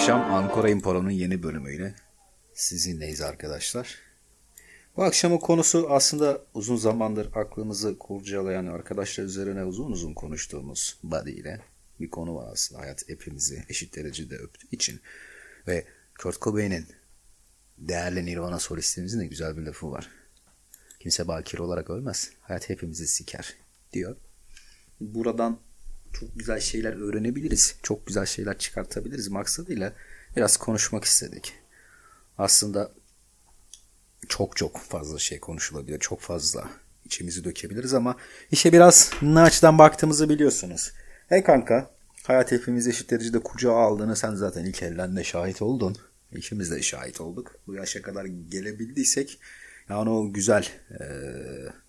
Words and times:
Akşam 0.00 0.34
Ankara 0.34 0.70
Imporo'nun 0.70 1.10
yeni 1.10 1.42
bölümüyle 1.42 1.94
sizinleyiz 2.54 3.20
arkadaşlar. 3.20 3.98
Bu 4.96 5.04
akşamın 5.04 5.38
konusu 5.38 5.90
aslında 5.90 6.42
uzun 6.54 6.76
zamandır 6.76 7.28
aklımızı 7.34 7.98
kurcalayan 7.98 8.66
arkadaşlar 8.66 9.24
üzerine 9.24 9.64
uzun 9.64 9.92
uzun 9.92 10.14
konuştuğumuz 10.14 10.98
Buddy 11.02 11.30
ile 11.30 11.60
bir 12.00 12.10
konu 12.10 12.34
var 12.34 12.52
aslında. 12.52 12.80
Hayat 12.80 13.08
hepimizi 13.08 13.64
eşit 13.68 13.96
derecede 13.96 14.36
öptüğü 14.36 14.66
için. 14.72 15.00
Ve 15.66 15.84
Kurt 16.22 16.40
Cobain'in 16.40 16.86
değerli 17.78 18.26
Nirvana 18.26 18.58
solistimizin 18.58 19.20
de 19.20 19.26
güzel 19.26 19.56
bir 19.56 19.62
lafı 19.62 19.90
var. 19.90 20.10
Kimse 21.00 21.28
bakir 21.28 21.58
olarak 21.58 21.90
ölmez. 21.90 22.30
Hayat 22.40 22.68
hepimizi 22.68 23.06
siker 23.06 23.54
diyor. 23.92 24.16
Buradan 25.00 25.58
çok 26.12 26.38
güzel 26.38 26.60
şeyler 26.60 26.92
öğrenebiliriz. 27.08 27.74
Çok 27.82 28.06
güzel 28.06 28.26
şeyler 28.26 28.58
çıkartabiliriz 28.58 29.28
maksadıyla 29.28 29.92
biraz 30.36 30.56
konuşmak 30.56 31.04
istedik. 31.04 31.54
Aslında 32.38 32.92
çok 34.28 34.56
çok 34.56 34.78
fazla 34.78 35.18
şey 35.18 35.40
konuşulabilir. 35.40 35.98
Çok 35.98 36.20
fazla 36.20 36.70
içimizi 37.04 37.44
dökebiliriz 37.44 37.94
ama 37.94 38.16
işe 38.52 38.72
biraz 38.72 39.10
ne 39.22 39.40
açıdan 39.40 39.78
baktığımızı 39.78 40.28
biliyorsunuz. 40.28 40.92
Hey 41.28 41.42
kanka 41.42 41.90
hayat 42.22 42.52
hepimiz 42.52 42.88
eşit 42.88 43.10
derecede 43.10 43.38
kucağa 43.38 43.72
aldığını 43.72 44.16
sen 44.16 44.34
zaten 44.34 44.64
ilk 44.64 44.82
elden 44.82 45.16
de 45.16 45.24
şahit 45.24 45.62
oldun. 45.62 45.96
İkimiz 46.32 46.70
de 46.70 46.82
şahit 46.82 47.20
olduk. 47.20 47.56
Bu 47.66 47.74
yaşa 47.74 48.02
kadar 48.02 48.24
gelebildiysek 48.24 49.38
yani 49.88 50.10
o 50.10 50.32
güzel 50.32 50.68
e, 51.00 51.04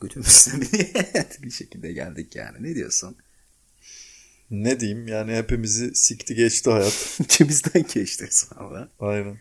götümüzde 0.02 0.52
bir 1.44 1.52
şekilde 1.52 1.94
geldik 1.94 2.36
yani. 2.36 2.64
Ne 2.64 2.76
diyorsun? 2.76 3.18
Ne 4.52 4.80
diyeyim 4.80 5.08
yani 5.08 5.36
hepimizi 5.36 5.96
sikti 5.96 6.36
geçti 6.36 6.70
hayat. 6.70 7.20
İçimizden 7.20 7.86
geçti 7.94 8.28
sonra. 8.32 8.90
Aynen. 9.00 9.38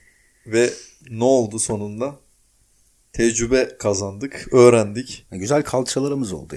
Ve 0.46 0.70
ne 1.10 1.24
oldu 1.24 1.58
sonunda? 1.58 2.16
Tecrübe 3.12 3.76
kazandık, 3.78 4.48
öğrendik. 4.52 5.26
Güzel 5.32 5.62
kalçalarımız 5.62 6.32
oldu. 6.32 6.54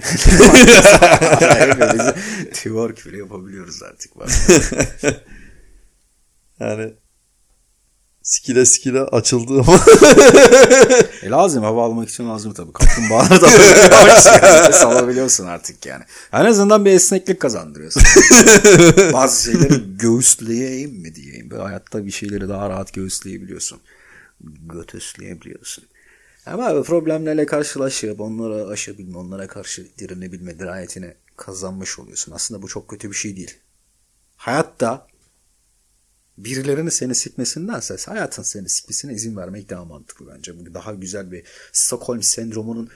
twerk 2.52 3.06
bile 3.06 3.18
yapabiliyoruz 3.18 3.82
artık. 3.82 4.12
yani 6.60 6.94
sikile 8.24 8.66
sikile 8.66 9.00
açıldı 9.00 9.52
ama. 9.52 9.80
e 11.22 11.30
lazım 11.30 11.64
hava 11.64 11.84
almak 11.84 12.08
için 12.08 12.28
lazım 12.28 12.52
tabii. 12.52 12.72
Kaplumbağalar 12.72 13.40
da 13.40 13.50
yani. 13.50 14.72
salabiliyorsun 14.72 15.46
artık 15.46 15.86
yani. 15.86 16.04
En 16.32 16.44
azından 16.44 16.84
bir 16.84 16.90
esneklik 16.90 17.40
kazandırıyorsun. 17.40 18.02
Bazı 19.12 19.44
şeyleri 19.44 19.96
göğüsleyeyim 19.98 20.90
mi 20.90 21.14
diyeyim. 21.14 21.50
Böyle 21.50 21.62
hayatta 21.62 22.06
bir 22.06 22.10
şeyleri 22.10 22.48
daha 22.48 22.68
rahat 22.68 22.92
göğüsleyebiliyorsun. 22.92 23.80
Götüsleyebiliyorsun. 24.72 25.84
Ama 26.46 26.82
problemlerle 26.82 27.46
karşılaşıp 27.46 28.20
onları 28.20 28.66
aşabilme, 28.66 29.18
onlara 29.18 29.46
karşı 29.46 29.86
direnebilme 29.98 30.58
dirayetini 30.58 31.14
kazanmış 31.36 31.98
oluyorsun. 31.98 32.32
Aslında 32.32 32.62
bu 32.62 32.68
çok 32.68 32.88
kötü 32.88 33.10
bir 33.10 33.16
şey 33.16 33.36
değil. 33.36 33.54
Hayatta 34.36 35.06
birilerinin 36.38 36.90
seni 36.90 37.14
sikmesindense 37.14 37.96
hayatın 38.06 38.42
seni 38.42 38.68
sikmesine 38.68 39.12
izin 39.12 39.36
vermek 39.36 39.70
daha 39.70 39.84
mantıklı 39.84 40.26
bence. 40.34 40.58
Bu 40.58 40.74
daha 40.74 40.94
güzel 40.94 41.32
bir 41.32 41.42
Stockholm 41.72 42.22
sendromunun 42.22 42.90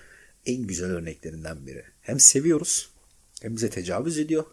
en 0.46 0.62
güzel 0.66 0.90
örneklerinden 0.90 1.66
biri. 1.66 1.84
Hem 2.00 2.20
seviyoruz 2.20 2.90
hem 3.42 3.56
bize 3.56 3.70
tecavüz 3.70 4.18
ediyor 4.18 4.44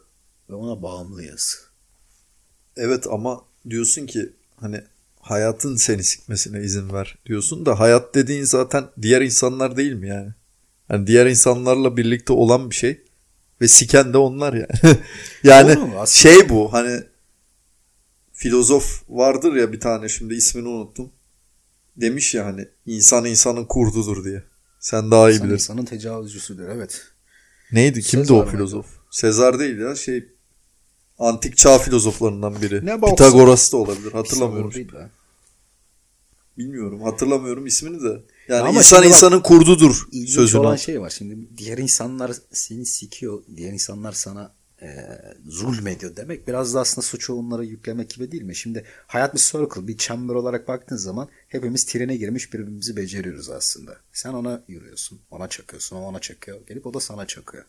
ve 0.50 0.54
ona 0.54 0.82
bağımlıyız. 0.82 1.62
Evet 2.78 3.08
ama 3.10 3.42
diyorsun 3.70 4.06
ki 4.06 4.30
hani 4.56 4.82
hayatın 5.20 5.76
seni 5.76 6.04
sikmesine 6.04 6.64
izin 6.64 6.94
ver 6.94 7.16
diyorsun 7.26 7.66
da 7.66 7.80
hayat 7.80 8.16
dediğin 8.16 8.44
zaten 8.44 8.86
diğer 9.02 9.22
insanlar 9.22 9.78
değil 9.78 9.94
mi 9.94 10.08
yani? 10.08 10.32
Yani 10.90 11.08
diğer 11.08 11.26
insanlarla 11.26 11.98
birlikte 11.98 12.34
olan 12.34 12.70
bir 12.70 12.76
şey 12.76 13.02
ve 13.62 13.68
siken 13.68 14.14
de 14.14 14.18
onlar 14.18 14.54
yani. 14.54 14.98
yani 15.44 15.78
şey 16.08 16.50
bu 16.50 16.74
hani 16.74 17.04
filozof 18.36 19.04
vardır 19.10 19.56
ya 19.56 19.72
bir 19.72 19.80
tane 19.80 20.10
şimdi 20.10 20.34
ismini 20.34 20.68
unuttum. 20.68 21.12
Demiş 21.98 22.36
ya 22.36 22.46
hani 22.46 22.68
insan 22.86 23.26
insanın 23.26 23.66
kurdudur 23.66 24.26
diye. 24.26 24.44
Sen 24.80 25.12
daha 25.12 25.30
iyi 25.30 25.34
insan 25.34 25.48
bilirsin. 25.48 25.74
İnsanın 25.74 25.86
tecavüzcüsüdür 25.86 26.68
evet. 26.70 27.02
Neydi? 27.72 28.02
Kimdi 28.02 28.28
Sezar 28.28 28.44
o 28.44 28.46
filozof? 28.46 28.86
Mıydı? 28.86 29.00
Sezar 29.12 29.60
değil 29.60 29.80
ya 29.80 29.96
şey 29.96 30.26
antik 31.20 31.58
çağ 31.58 31.78
filozoflarından 31.78 32.62
biri. 32.62 32.86
Ne 32.86 33.02
Pitagoras 33.02 33.72
da 33.74 33.78
olabilir. 33.78 34.12
Hatırlamıyorum. 34.12 34.72
Bilmiyorum. 36.58 37.02
Hatırlamıyorum 37.02 37.66
ismini 37.66 38.04
de. 38.04 38.22
Yani 38.48 38.62
Ama 38.62 38.80
insan 38.80 39.04
insanın 39.04 39.40
kurdudur 39.42 40.08
sözü. 40.28 40.58
olan 40.58 40.76
şey 40.76 41.02
var. 41.02 41.10
Şimdi 41.10 41.58
diğer 41.58 41.78
insanlar 41.78 42.32
seni 42.52 42.86
sikiyor. 42.86 43.44
Diğer 43.58 43.74
insanlar 43.74 44.12
sana 44.12 44.55
e, 44.82 45.08
zulmediyor 45.48 46.16
demek 46.16 46.48
biraz 46.48 46.74
da 46.74 46.80
aslında 46.80 47.08
suçu 47.08 47.34
onlara 47.34 47.64
yüklemek 47.64 48.10
gibi 48.10 48.32
değil 48.32 48.44
mi? 48.44 48.56
Şimdi 48.56 48.86
hayat 49.08 49.34
bir 49.34 49.40
circle, 49.40 49.88
bir 49.88 49.98
chamber 49.98 50.34
olarak 50.34 50.68
baktığın 50.68 50.98
zaman 50.98 51.28
hepimiz 51.48 51.86
trene 51.86 52.16
girmiş 52.16 52.54
birbirimizi 52.54 52.96
beceriyoruz 52.96 53.50
aslında. 53.50 53.98
Sen 54.14 54.34
ona 54.34 54.62
yürüyorsun, 54.68 55.20
ona 55.32 55.48
çakıyorsun, 55.50 55.96
o 55.96 56.00
ona 56.00 56.20
çakıyor. 56.20 56.68
Gelip 56.68 56.86
o 56.86 56.94
da 56.94 57.00
sana 57.00 57.28
çakıyor. 57.28 57.66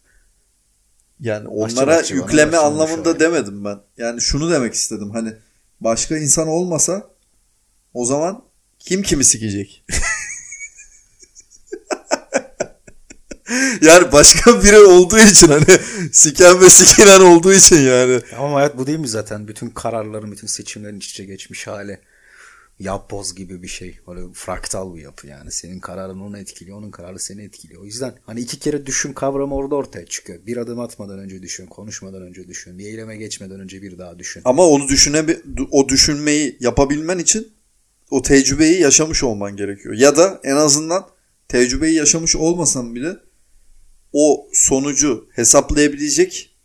Yani 1.21 1.49
onlara 1.49 1.87
başçı, 1.87 2.15
yükleme 2.15 2.57
anlamında 2.57 3.21
demedim 3.21 3.65
ben. 3.65 3.79
Yani 3.97 4.21
şunu 4.21 4.51
demek 4.51 4.75
istedim. 4.75 5.11
Hani 5.11 5.33
başka 5.81 6.19
insan 6.19 6.49
olmasa 6.49 7.11
o 7.95 8.05
zaman 8.05 8.43
kim 8.79 9.03
kimi 9.03 9.25
sikecek? 9.25 9.85
yani 13.83 14.13
başka 14.13 14.63
biri 14.65 14.79
olduğu 14.79 15.19
için 15.19 15.49
hani 15.49 15.79
siken 16.13 16.61
ve 16.61 16.71
sikilen 16.71 17.21
olduğu 17.21 17.53
için 17.53 17.77
yani. 17.77 18.21
Ama 18.39 18.57
hayat 18.57 18.79
bu 18.79 18.87
değil 18.87 18.99
mi 18.99 19.09
zaten? 19.09 19.49
Bütün 19.49 19.71
kararların, 19.71 20.33
bütün 20.33 20.47
seçimlerin 20.47 20.99
iç 20.99 21.11
içe 21.11 21.25
geçmiş 21.25 21.67
hali. 21.67 22.01
Yapboz 22.79 23.35
gibi 23.35 23.63
bir 23.63 23.69
şey. 23.69 23.99
Böyle 24.09 24.21
fraktal 24.35 24.95
bir 24.95 25.03
yapı 25.03 25.27
yani. 25.27 25.53
Senin 25.53 25.81
kararın 25.81 26.21
onu 26.21 26.39
etkiliyor, 26.39 26.79
onun 26.79 26.91
kararı 26.91 27.19
seni 27.19 27.43
etkiliyor. 27.43 27.83
O 27.83 27.85
yüzden 27.85 28.15
hani 28.27 28.41
iki 28.41 28.59
kere 28.59 28.87
düşün 28.87 29.13
kavramı 29.13 29.55
orada 29.55 29.75
ortaya 29.75 30.07
çıkıyor. 30.07 30.39
Bir 30.47 30.57
adım 30.57 30.81
atmadan 30.81 31.19
önce 31.19 31.43
düşün, 31.43 31.67
konuşmadan 31.67 32.23
önce 32.23 32.49
düşün, 32.49 32.79
bir 32.79 32.87
eyleme 32.87 33.17
geçmeden 33.17 33.61
önce 33.61 33.83
bir 33.83 33.99
daha 33.99 34.19
düşün. 34.19 34.43
Ama 34.45 34.67
onu 34.67 34.89
düşüne 34.89 35.25
o 35.71 35.89
düşünmeyi 35.89 36.57
yapabilmen 36.61 37.19
için 37.19 37.53
o 38.11 38.23
tecrübeyi 38.23 38.81
yaşamış 38.81 39.23
olman 39.23 39.57
gerekiyor. 39.57 39.95
Ya 39.95 40.17
da 40.17 40.41
en 40.45 40.57
azından 40.57 41.07
tecrübeyi 41.49 41.95
yaşamış 41.95 42.37
olmasan 42.37 42.95
bile 42.95 43.17
o 44.19 44.49
sonucu 44.53 45.29
hesaplayabilecek 45.33 46.57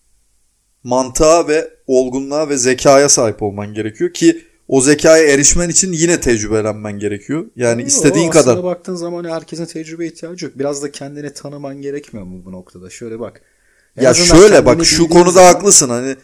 mantığa 0.83 1.47
ve 1.47 1.69
olgunluğa 1.87 2.49
ve 2.49 2.57
zekaya 2.57 3.09
sahip 3.09 3.43
olman 3.43 3.73
gerekiyor 3.73 4.13
ki 4.13 4.45
o 4.67 4.81
zekaya 4.81 5.23
erişmen 5.27 5.69
için 5.69 5.93
yine 5.93 6.19
tecrübelenmen 6.19 6.99
gerekiyor. 6.99 7.45
Yani 7.55 7.81
Yo, 7.81 7.87
istediğin 7.87 8.29
aslında 8.29 8.43
kadar. 8.43 8.63
baktığın 8.63 8.95
zaman 8.95 9.23
herkesin 9.23 9.65
tecrübe 9.65 10.07
ihtiyacı 10.07 10.45
yok. 10.45 10.59
Biraz 10.59 10.83
da 10.83 10.91
kendini 10.91 11.33
tanıman 11.33 11.81
gerekmiyor 11.81 12.25
mu 12.25 12.41
bu 12.45 12.51
noktada? 12.51 12.89
Şöyle 12.89 13.19
bak. 13.19 13.41
En 13.97 14.03
ya 14.03 14.13
şöyle 14.13 14.65
bak 14.65 14.85
şu 14.85 15.09
konuda 15.09 15.31
zaman... 15.31 15.53
haklısın 15.53 15.89
hani 15.89 16.15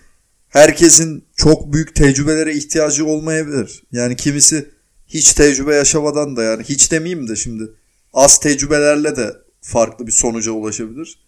herkesin 0.50 1.26
çok 1.36 1.74
büyük 1.74 1.96
tecrübelere 1.96 2.54
ihtiyacı 2.54 3.06
olmayabilir. 3.06 3.84
Yani 3.92 4.16
kimisi 4.16 4.70
hiç 5.08 5.34
tecrübe 5.34 5.76
yaşamadan 5.76 6.38
da 6.38 6.44
yani 6.44 6.64
hiç 6.64 6.92
demeyeyim 6.92 7.28
de 7.28 7.36
şimdi 7.36 7.64
az 8.14 8.40
tecrübelerle 8.40 9.16
de 9.16 9.47
farklı 9.62 10.08
bir 10.08 10.12
sonuca 10.12 10.52
ulaşabilir. 10.52 11.20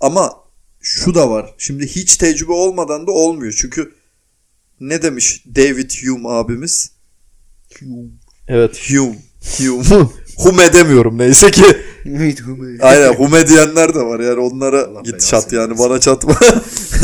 Ama 0.00 0.32
şu 0.80 1.14
da 1.14 1.30
var. 1.30 1.54
Şimdi 1.58 1.86
hiç 1.86 2.16
tecrübe 2.16 2.52
olmadan 2.52 3.06
da 3.06 3.10
olmuyor. 3.10 3.54
Çünkü 3.60 3.94
ne 4.80 5.02
demiş 5.02 5.44
David 5.56 5.90
Hume 5.90 6.28
abimiz? 6.28 6.90
Hume. 7.80 8.08
Evet 8.48 8.90
Hume. 8.90 9.16
Hume. 9.58 10.08
Hume 10.36 10.72
demiyorum 10.72 11.18
neyse 11.18 11.50
ki. 11.50 11.64
Evet 12.04 12.40
Hume. 12.42 12.82
Aynen 12.82 13.14
Hume 13.14 13.48
diyenler 13.48 13.94
de 13.94 13.98
var 13.98 14.20
yani 14.20 14.40
onlara 14.40 14.84
Allah 14.84 15.02
git 15.02 15.20
çat 15.20 15.52
yani 15.52 15.78
bana 15.78 16.00
çatma. 16.00 16.38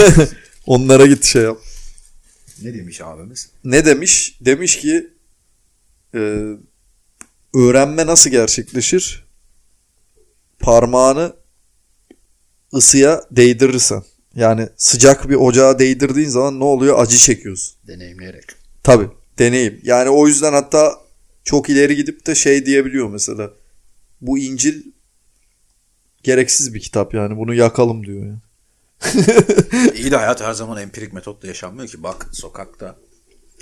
onlara 0.66 1.06
git 1.06 1.24
şey 1.24 1.42
yap. 1.42 1.58
Ne 2.62 2.74
demiş 2.74 3.00
abimiz? 3.00 3.48
Ne 3.64 3.84
demiş? 3.84 4.38
Demiş 4.40 4.78
ki 4.78 5.10
e, 6.14 6.42
öğrenme 7.54 8.06
nasıl 8.06 8.30
gerçekleşir? 8.30 9.24
Parmağını 10.62 11.32
ısıya 12.74 13.24
değdirirsen. 13.30 14.02
Yani 14.34 14.68
sıcak 14.76 15.28
bir 15.28 15.34
ocağa 15.34 15.78
değdirdiğin 15.78 16.28
zaman 16.28 16.60
ne 16.60 16.64
oluyor? 16.64 16.98
Acı 16.98 17.18
çekiyorsun. 17.18 17.74
Deneyimleyerek. 17.86 18.44
Tabii 18.82 19.08
deneyim. 19.38 19.80
Yani 19.82 20.10
o 20.10 20.26
yüzden 20.26 20.52
hatta 20.52 20.98
çok 21.44 21.70
ileri 21.70 21.96
gidip 21.96 22.26
de 22.26 22.34
şey 22.34 22.66
diyebiliyor 22.66 23.08
mesela. 23.08 23.50
Bu 24.20 24.38
İncil 24.38 24.82
gereksiz 26.22 26.74
bir 26.74 26.80
kitap 26.80 27.14
yani 27.14 27.36
bunu 27.36 27.54
yakalım 27.54 28.06
diyor 28.06 28.26
yani. 28.26 28.38
İyi 29.94 30.10
de 30.10 30.16
hayat 30.16 30.40
her 30.40 30.52
zaman 30.52 30.82
empirik 30.82 31.12
metotla 31.12 31.48
yaşanmıyor 31.48 31.88
ki. 31.88 32.02
Bak 32.02 32.28
sokakta 32.32 32.96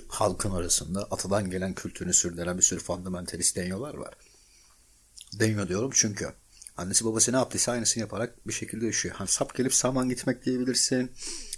halkın 0.08 0.50
arasında 0.50 1.08
atadan 1.10 1.50
gelen 1.50 1.74
kültürünü 1.74 2.14
sürdüren 2.14 2.58
bir 2.58 2.62
sürü 2.62 2.80
fundamentalist 2.80 3.56
deniyorlar 3.56 3.94
var. 3.94 4.14
Deniyor 5.38 5.68
diyorum 5.68 5.90
çünkü 5.94 6.32
annesi 6.80 7.04
babası 7.04 7.32
ne 7.32 7.36
yaptıysa 7.36 7.72
aynısını 7.72 8.00
yaparak 8.00 8.48
bir 8.48 8.52
şekilde 8.52 8.86
yaşıyor. 8.86 9.14
Hani 9.18 9.28
sap 9.28 9.54
gelip 9.56 9.74
saman 9.74 10.08
gitmek 10.08 10.44
diyebilirsin. 10.46 11.10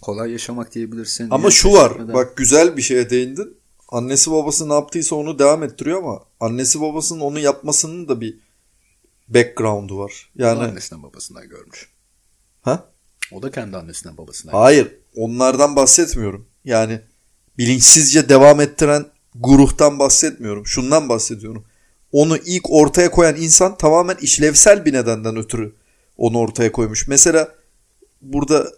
Kolay 0.03 0.33
yaşamak 0.33 0.75
diyebilirsin. 0.75 1.29
Ama 1.31 1.51
şu 1.51 1.73
var 1.73 1.93
kesimde- 1.93 2.15
bak 2.15 2.37
güzel 2.37 2.77
bir 2.77 2.83
şeye 2.83 3.11
değindin. 3.11 3.57
Annesi 3.89 4.31
babası 4.31 4.69
ne 4.69 4.75
yaptıysa 4.75 5.17
onu 5.17 5.39
devam 5.39 5.63
ettiriyor 5.63 5.99
ama 5.99 6.25
annesi 6.41 6.81
babasının 6.81 7.21
onu 7.21 7.39
yapmasının 7.39 8.09
da 8.09 8.21
bir 8.21 8.39
background'u 9.29 9.99
var. 9.99 10.31
Yani 10.37 10.61
annesinden 10.63 11.03
babasından 11.03 11.49
görmüş. 11.49 11.89
ha? 12.63 12.85
O 13.33 13.43
da 13.43 13.51
kendi 13.51 13.77
annesinden 13.77 14.17
babasından. 14.17 14.53
Hayır, 14.53 14.95
onlardan 15.17 15.77
bahsetmiyorum. 15.77 16.47
Yani 16.65 17.01
bilinçsizce 17.59 18.29
devam 18.29 18.61
ettiren 18.61 19.07
guruhtan 19.35 19.99
bahsetmiyorum. 19.99 20.67
Şundan 20.67 21.09
bahsediyorum. 21.09 21.65
Onu 22.13 22.37
ilk 22.37 22.71
ortaya 22.71 23.11
koyan 23.11 23.37
insan 23.37 23.77
tamamen 23.77 24.17
işlevsel 24.17 24.85
bir 24.85 24.93
nedenden 24.93 25.37
ötürü 25.37 25.73
onu 26.17 26.39
ortaya 26.39 26.73
koymuş. 26.73 27.09
Mesela 27.09 27.55
burada 28.23 28.73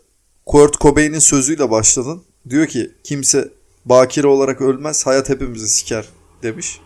Kurt 0.46 0.80
Cobain'in 0.80 1.18
sözüyle 1.18 1.70
başladın. 1.70 2.22
Diyor 2.50 2.66
ki 2.66 2.90
kimse 3.04 3.48
bakire 3.84 4.26
olarak 4.26 4.60
ölmez, 4.60 5.06
hayat 5.06 5.28
hepimizi 5.28 5.68
siker 5.68 6.08
demiş. 6.42 6.80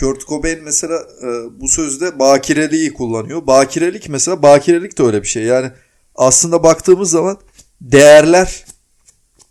Kurt 0.00 0.26
Cobain 0.26 0.64
mesela 0.64 1.06
e, 1.22 1.26
bu 1.60 1.68
sözde 1.68 2.18
bakireliği 2.18 2.94
kullanıyor. 2.94 3.46
Bakirelik 3.46 4.08
mesela 4.08 4.42
bakirelik 4.42 4.98
de 4.98 5.02
öyle 5.02 5.22
bir 5.22 5.28
şey. 5.28 5.42
Yani 5.42 5.70
aslında 6.14 6.62
baktığımız 6.62 7.10
zaman 7.10 7.38
değerler, 7.80 8.64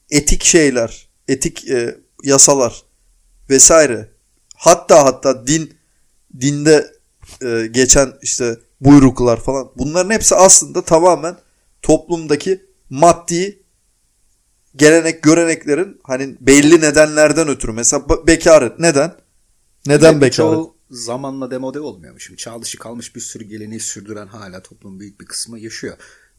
etik 0.10 0.44
şeyler, 0.44 1.08
etik 1.28 1.70
e, 1.70 1.96
yasalar 2.24 2.84
vesaire. 3.50 4.10
Hatta 4.56 5.04
hatta 5.06 5.48
din 5.48 5.74
dinde 6.42 6.92
e, 7.42 7.68
geçen 7.72 8.14
işte 8.22 8.60
buyruklar 8.82 9.44
falan 9.44 9.72
bunların 9.78 10.10
hepsi 10.10 10.36
aslında 10.36 10.82
tamamen 10.82 11.38
toplumdaki 11.82 12.66
maddi 12.90 13.60
gelenek 14.76 15.24
göreneklerin 15.24 16.00
hani 16.04 16.36
belli 16.40 16.82
nedenlerden 16.82 17.48
ötürü 17.48 17.72
mesela 17.72 18.10
be- 18.10 18.28
bekaret 18.28 18.80
neden? 18.80 19.16
Neden 19.86 20.16
Ve 20.16 20.22
bekaret? 20.22 20.34
Çoğu 20.34 20.76
zamanla 20.92 21.52
demode 21.52 21.80
olmuyor 21.80 22.14
mu? 22.14 22.20
Şimdi 22.20 22.38
çağ 22.38 22.62
dışı 22.62 22.78
kalmış 22.78 23.16
bir 23.16 23.22
sürü 23.22 23.44
geleneği 23.44 23.80
sürdüren 23.80 24.28
hala 24.28 24.62
toplumun 24.62 25.00
büyük 25.00 25.22
bir 25.22 25.26
kısmı 25.26 25.60
yaşıyor. 25.60 25.98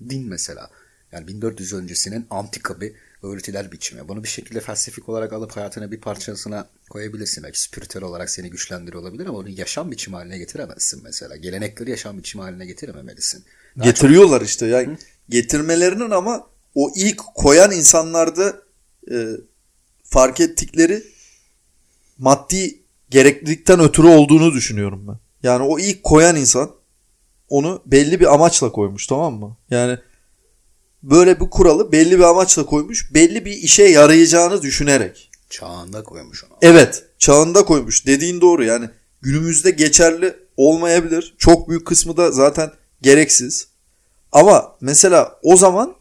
Din 0.09 0.29
mesela. 0.29 0.71
Yani 1.13 1.29
1400 1.29 1.73
öncesinin 1.73 2.27
antika 2.31 2.81
bir 2.81 2.93
öğretiler 3.23 3.73
biçimi. 3.73 4.09
Bunu 4.09 4.23
bir 4.23 4.29
şekilde 4.29 4.61
felsefik 4.61 5.09
olarak 5.09 5.33
alıp 5.33 5.57
hayatına 5.57 5.91
bir 5.91 6.01
parçasına 6.01 6.69
koyabilirsin. 6.91 7.45
Belki 7.45 7.63
spiritüel 7.63 8.05
olarak 8.05 8.31
seni 8.31 8.51
güçlendiriyor 8.51 9.03
olabilir 9.03 9.27
ama 9.27 9.39
onu 9.39 9.49
yaşam 9.49 9.91
biçimi 9.91 10.17
haline 10.17 10.39
getiremezsin 10.39 11.01
mesela. 11.05 11.37
Gelenekleri 11.37 11.91
yaşam 11.91 12.19
biçimi 12.19 12.43
haline 12.43 12.67
getirememelisin. 12.67 13.45
Daha 13.79 13.85
çok- 13.85 13.95
Getiriyorlar 13.95 14.41
işte. 14.41 14.67
Yani 14.67 14.97
getirmelerinin 15.29 16.11
ama 16.11 16.47
o 16.75 16.93
ilk 16.97 17.19
koyan 17.35 17.71
insanlarda 17.73 18.63
e, 19.11 19.27
fark 20.05 20.41
ettikleri 20.41 21.03
maddi 22.19 22.79
gereklilikten 23.11 23.81
ötürü 23.81 24.07
olduğunu 24.07 24.53
düşünüyorum 24.53 25.05
ben. 25.09 25.19
Yani 25.49 25.63
o 25.63 25.79
ilk 25.79 26.03
koyan 26.03 26.37
insan 26.37 26.71
onu 27.49 27.83
belli 27.87 28.21
bir 28.21 28.35
amaçla 28.35 28.73
koymuş 28.73 29.07
tamam 29.07 29.35
mı? 29.35 29.57
Yani 29.71 29.99
böyle 31.03 31.41
bir 31.41 31.51
kuralı 31.51 31.93
belli 31.93 32.19
bir 32.19 32.25
amaçla 32.25 32.67
koymuş. 32.67 33.15
Belli 33.15 33.45
bir 33.45 33.53
işe 33.53 33.83
yarayacağını 33.83 34.63
düşünerek. 34.63 35.31
çağında 35.51 36.05
koymuş 36.05 36.45
onu. 36.45 36.53
Evet 36.63 37.05
çağında 37.19 37.65
koymuş 37.65 38.07
dediğin 38.07 38.41
doğru 38.41 38.65
yani 38.65 38.91
günümüzde 39.23 39.71
geçerli 39.71 40.37
olmayabilir. 40.57 41.35
Çok 41.39 41.69
büyük 41.69 41.87
kısmı 41.87 42.17
da 42.17 42.33
zaten 42.33 42.73
gereksiz. 43.03 43.67
Ama 44.33 44.77
mesela 44.81 45.39
o 45.43 45.57
zaman 45.57 45.95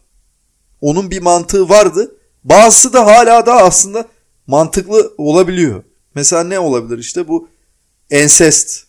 onun 0.80 1.10
bir 1.10 1.22
mantığı 1.22 1.68
vardı. 1.68 2.14
Bazısı 2.44 2.92
da 2.92 3.06
hala 3.06 3.46
da 3.46 3.52
aslında 3.56 4.08
mantıklı 4.46 5.14
olabiliyor. 5.18 5.84
Mesela 6.14 6.44
ne 6.44 6.58
olabilir 6.58 6.98
işte 6.98 7.28
bu 7.28 7.48
ensest 8.10 8.84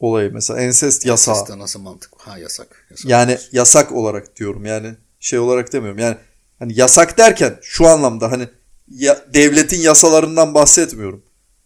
olayı 0.00 0.32
mesela 0.32 0.60
ensest 0.60 1.06
yasağı. 1.06 1.36
Seste 1.36 1.58
nasıl 1.58 1.80
mantık? 1.80 2.10
Ha 2.18 2.38
yasak. 2.38 2.86
yasak. 2.90 3.10
Yani 3.10 3.38
yasak 3.52 3.92
olarak 3.92 4.36
diyorum 4.36 4.64
yani 4.64 4.94
şey 5.24 5.38
olarak 5.38 5.72
demiyorum. 5.72 5.98
Yani 5.98 6.16
hani 6.58 6.78
yasak 6.78 7.18
derken 7.18 7.58
şu 7.62 7.86
anlamda 7.86 8.30
hani 8.32 8.48
ya, 8.90 9.24
devletin 9.34 9.80
yasalarından 9.80 10.54
bahsetmiyorum. 10.54 11.22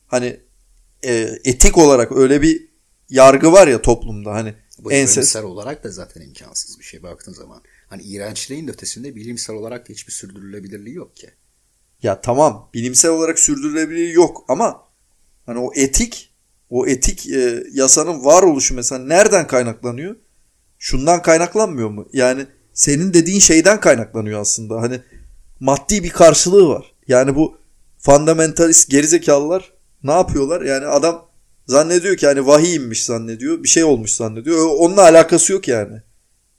Hani 0.07 0.41
e, 1.05 1.31
etik 1.45 1.79
olarak 1.79 2.13
öyle 2.13 2.43
bir 2.43 2.69
yargı 3.11 3.53
var 3.53 3.69
ya 3.69 3.83
toplumda 3.83 4.33
hani 4.35 4.55
Bu 4.79 4.93
ensest. 4.93 5.17
bilimsel 5.17 5.43
olarak 5.45 5.85
da 5.85 5.91
zaten 5.91 6.21
imkansız 6.21 6.79
bir 6.79 6.85
şey 6.85 7.03
baktığın 7.03 7.33
zaman. 7.33 7.63
Hani 7.89 8.03
iğrençliğin 8.03 8.67
de 8.67 8.71
ötesinde 8.71 9.17
bilimsel 9.17 9.57
olarak 9.57 9.89
da 9.89 9.93
hiçbir 9.93 10.13
sürdürülebilirliği 10.13 10.95
yok 10.97 11.17
ki. 11.17 11.31
Ya 12.03 12.21
tamam 12.21 12.71
bilimsel 12.75 13.11
olarak 13.11 13.39
sürdürülebilir 13.39 14.09
yok 14.09 14.45
ama 14.49 14.83
hani 15.47 15.59
o 15.59 15.71
etik 15.75 16.31
o 16.71 16.87
etik 16.87 17.27
e, 17.31 17.65
yasanın 17.73 18.25
varoluşu 18.25 18.75
mesela 18.75 19.05
nereden 19.05 19.47
kaynaklanıyor? 19.47 20.17
Şundan 20.79 21.23
kaynaklanmıyor 21.23 21.89
mu? 21.91 22.09
Yani 22.13 22.47
senin 22.79 23.15
dediğin 23.15 23.41
şeyden 23.41 23.81
kaynaklanıyor 23.81 24.41
aslında. 24.41 24.83
Hani 24.83 25.01
maddi 25.61 26.05
bir 26.05 26.11
karşılığı 26.11 26.69
var. 26.69 26.93
Yani 27.09 27.35
bu 27.35 27.59
fundamentalist 27.99 28.91
gerizekalılar 28.91 29.73
ne 30.03 30.13
yapıyorlar? 30.13 30.61
Yani 30.63 30.87
adam 30.87 31.29
zannediyor 31.67 32.17
ki 32.17 32.27
hani 32.27 32.47
vahiy 32.47 32.75
inmiş 32.75 33.05
zannediyor. 33.05 33.63
Bir 33.63 33.69
şey 33.69 33.85
olmuş 33.85 34.11
zannediyor. 34.11 34.67
Onunla 34.79 35.03
alakası 35.03 35.53
yok 35.53 35.69
yani. 35.69 36.03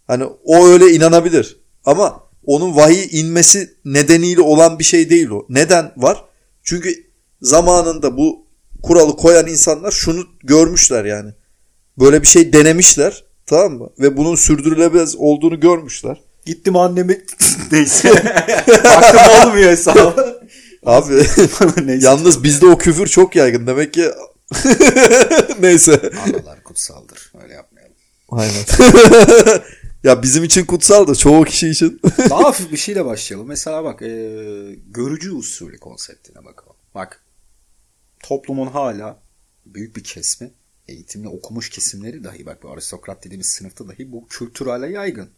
Hani 0.08 0.24
o 0.44 0.68
öyle 0.68 0.92
inanabilir. 0.92 1.60
Ama 1.86 2.24
onun 2.46 2.76
vahiy 2.76 3.08
inmesi 3.12 3.74
nedeniyle 3.86 4.42
olan 4.42 4.80
bir 4.80 4.84
şey 4.84 5.10
değil 5.10 5.30
o. 5.30 5.46
Neden 5.50 5.92
var? 5.98 6.24
Çünkü 6.64 7.04
zamanında 7.42 8.18
bu 8.18 8.46
kuralı 8.84 9.18
koyan 9.18 9.48
insanlar 9.48 9.92
şunu 9.92 10.28
görmüşler 10.44 11.06
yani. 11.06 11.32
Böyle 12.00 12.22
bir 12.22 12.28
şey 12.28 12.54
denemişler. 12.54 13.29
Tamam 13.50 13.74
mı? 13.74 13.89
Ve 14.00 14.18
bunun 14.18 14.36
sürdürülebilir 14.36 15.15
olduğunu 15.18 15.60
görmüşler. 15.60 16.22
Gittim 16.46 16.75
annemi 16.75 17.22
neyse. 17.72 18.10
Baktım 18.68 19.48
olmuyor 19.48 19.72
hesabı. 19.72 20.41
Abi 20.86 21.25
yalnız 22.03 22.44
bizde 22.44 22.65
o 22.65 22.77
küfür 22.77 23.08
çok 23.08 23.36
yaygın. 23.36 23.68
Demek 23.68 23.94
ki 23.94 24.12
neyse. 25.60 26.12
Analar 26.27 26.63
kutsaldır. 26.63 27.32
Öyle 27.44 27.53
yapmayalım. 27.53 27.96
Aynen. 28.29 28.63
ya 30.03 30.24
bizim 30.24 30.44
için 30.44 30.65
kutsal 30.65 31.08
da 31.08 31.15
çoğu 31.15 31.44
kişi 31.44 31.70
için. 31.70 32.01
Daha 32.29 32.44
hafif 32.44 32.72
bir 32.72 32.77
şeyle 32.77 33.06
başlayalım. 33.06 33.48
Mesela 33.48 33.84
bak 33.84 34.01
e, 34.01 34.08
görücü 34.88 35.32
usulü 35.32 35.79
konseptine 35.79 36.46
bakalım. 36.46 36.75
Bak 36.96 37.24
toplumun 38.24 38.68
hala 38.68 39.20
büyük 39.65 39.96
bir 39.96 40.03
kesimi 40.03 40.51
eğitimli 40.89 41.27
okumuş 41.27 41.69
kesimleri 41.69 42.24
dahi 42.24 42.46
bak 42.46 42.63
bu 42.63 42.72
aristokrat 42.72 43.24
dediğimiz 43.24 43.48
sınıfta 43.48 43.88
dahi 43.88 44.12
bu 44.12 44.27
kültür 44.27 44.67
hala 44.67 44.88
yaygın. 44.88 45.29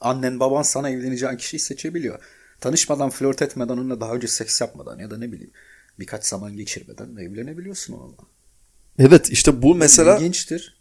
Annen 0.00 0.40
baban 0.40 0.62
sana 0.62 0.90
evleneceğin 0.90 1.36
kişiyi 1.36 1.58
seçebiliyor. 1.58 2.18
Tanışmadan, 2.60 3.10
flört 3.10 3.42
etmeden, 3.42 3.72
onunla 3.72 4.00
daha 4.00 4.14
önce 4.14 4.28
seks 4.28 4.60
yapmadan 4.60 4.98
ya 4.98 5.10
da 5.10 5.18
ne 5.18 5.32
bileyim 5.32 5.52
birkaç 5.98 6.24
zaman 6.24 6.56
geçirmeden 6.56 7.16
evlenebiliyorsun 7.16 7.94
onunla. 7.94 8.16
evet 8.98 9.30
işte 9.30 9.62
bu 9.62 9.74
mesela 9.74 10.16
İlginçtir. 10.16 10.76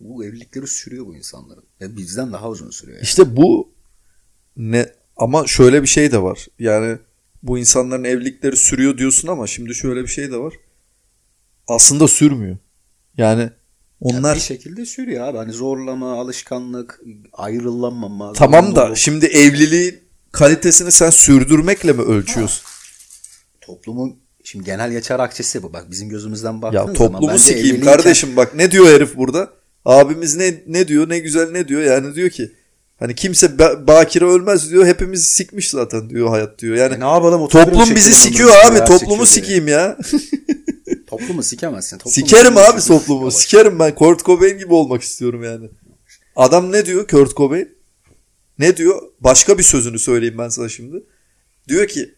Bu 0.00 0.24
evlilikleri 0.24 0.66
sürüyor 0.66 1.06
bu 1.06 1.16
insanların. 1.16 1.64
Ve 1.80 1.96
bizden 1.96 2.32
daha 2.32 2.48
uzun 2.48 2.70
sürüyor. 2.70 2.96
Yani. 2.96 3.04
İşte 3.04 3.36
bu 3.36 3.72
ne 4.56 4.92
ama 5.16 5.46
şöyle 5.46 5.82
bir 5.82 5.88
şey 5.88 6.12
de 6.12 6.22
var. 6.22 6.46
Yani 6.58 6.98
bu 7.42 7.58
insanların 7.58 8.04
evlilikleri 8.04 8.56
sürüyor 8.56 8.98
diyorsun 8.98 9.28
ama 9.28 9.46
şimdi 9.46 9.74
şöyle 9.74 10.02
bir 10.02 10.08
şey 10.08 10.30
de 10.30 10.36
var. 10.36 10.54
Aslında 11.68 12.08
sürmüyor. 12.08 12.56
Yani 13.18 13.50
onlar 14.00 14.36
bir 14.36 14.40
şekilde 14.40 14.86
sürüyor 14.86 15.28
abi. 15.28 15.38
Hani 15.38 15.52
zorlama, 15.52 16.20
alışkanlık, 16.20 17.00
ayrılamama. 17.32 18.32
tamam 18.32 18.66
da 18.66 18.74
zorunluluk. 18.74 18.98
şimdi 18.98 19.26
evliliğin 19.26 19.98
kalitesini 20.32 20.92
sen 20.92 21.10
sürdürmekle 21.10 21.92
mi 21.92 22.02
ölçüyorsun? 22.02 22.62
toplumun 23.60 24.16
şimdi 24.44 24.64
genel 24.64 24.90
geçer 24.90 25.18
akçesi 25.20 25.62
bu. 25.62 25.72
Bak 25.72 25.90
bizim 25.90 26.08
gözümüzden 26.08 26.62
baktığın 26.62 26.78
Ya 26.78 26.82
zaman 26.82 26.94
toplumu 26.94 27.28
bence 27.28 27.38
sikeyim 27.38 27.66
evliliğin 27.66 27.84
kardeşim 27.84 28.36
bak 28.36 28.54
ne 28.54 28.70
diyor 28.70 28.86
herif 28.86 29.16
burada? 29.16 29.50
Abimiz 29.84 30.36
ne 30.36 30.54
ne 30.66 30.88
diyor 30.88 31.08
ne 31.08 31.18
güzel 31.18 31.50
ne 31.50 31.68
diyor 31.68 31.82
yani 31.82 32.14
diyor 32.14 32.30
ki 32.30 32.52
hani 32.98 33.14
kimse 33.14 33.46
ba- 33.46 33.86
bakire 33.86 34.24
ölmez 34.24 34.70
diyor 34.70 34.86
hepimiz 34.86 35.24
sikmiş 35.26 35.70
zaten 35.70 36.10
diyor 36.10 36.28
hayat 36.28 36.58
diyor. 36.58 36.76
Yani 36.76 36.94
E 36.94 37.00
ne 37.00 37.04
yapalım 37.04 37.48
toplum 37.48 37.94
bizi 37.94 38.14
sikiyor 38.14 38.50
abi 38.64 38.76
ya, 38.76 38.84
toplumu 38.84 39.26
sikeyim 39.26 39.68
ya. 39.68 39.98
Toplumu 41.08 41.42
sikemezsin. 41.42 41.98
Toplumu 41.98 42.14
Sikerim 42.14 42.46
sikemezsin. 42.46 42.72
abi 42.72 42.80
toplumu. 43.00 43.30
Sikerim 43.30 43.78
ben. 43.78 43.94
Kurt 43.94 44.24
Cobain 44.24 44.58
gibi 44.58 44.74
olmak 44.74 45.02
istiyorum 45.02 45.44
yani. 45.44 45.68
Adam 46.36 46.72
ne 46.72 46.86
diyor 46.86 47.08
Kurt 47.08 47.36
Cobain? 47.36 47.68
Ne 48.58 48.76
diyor? 48.76 49.02
Başka 49.20 49.58
bir 49.58 49.62
sözünü 49.62 49.98
söyleyeyim 49.98 50.38
ben 50.38 50.48
sana 50.48 50.68
şimdi. 50.68 51.02
Diyor 51.68 51.88
ki 51.88 52.14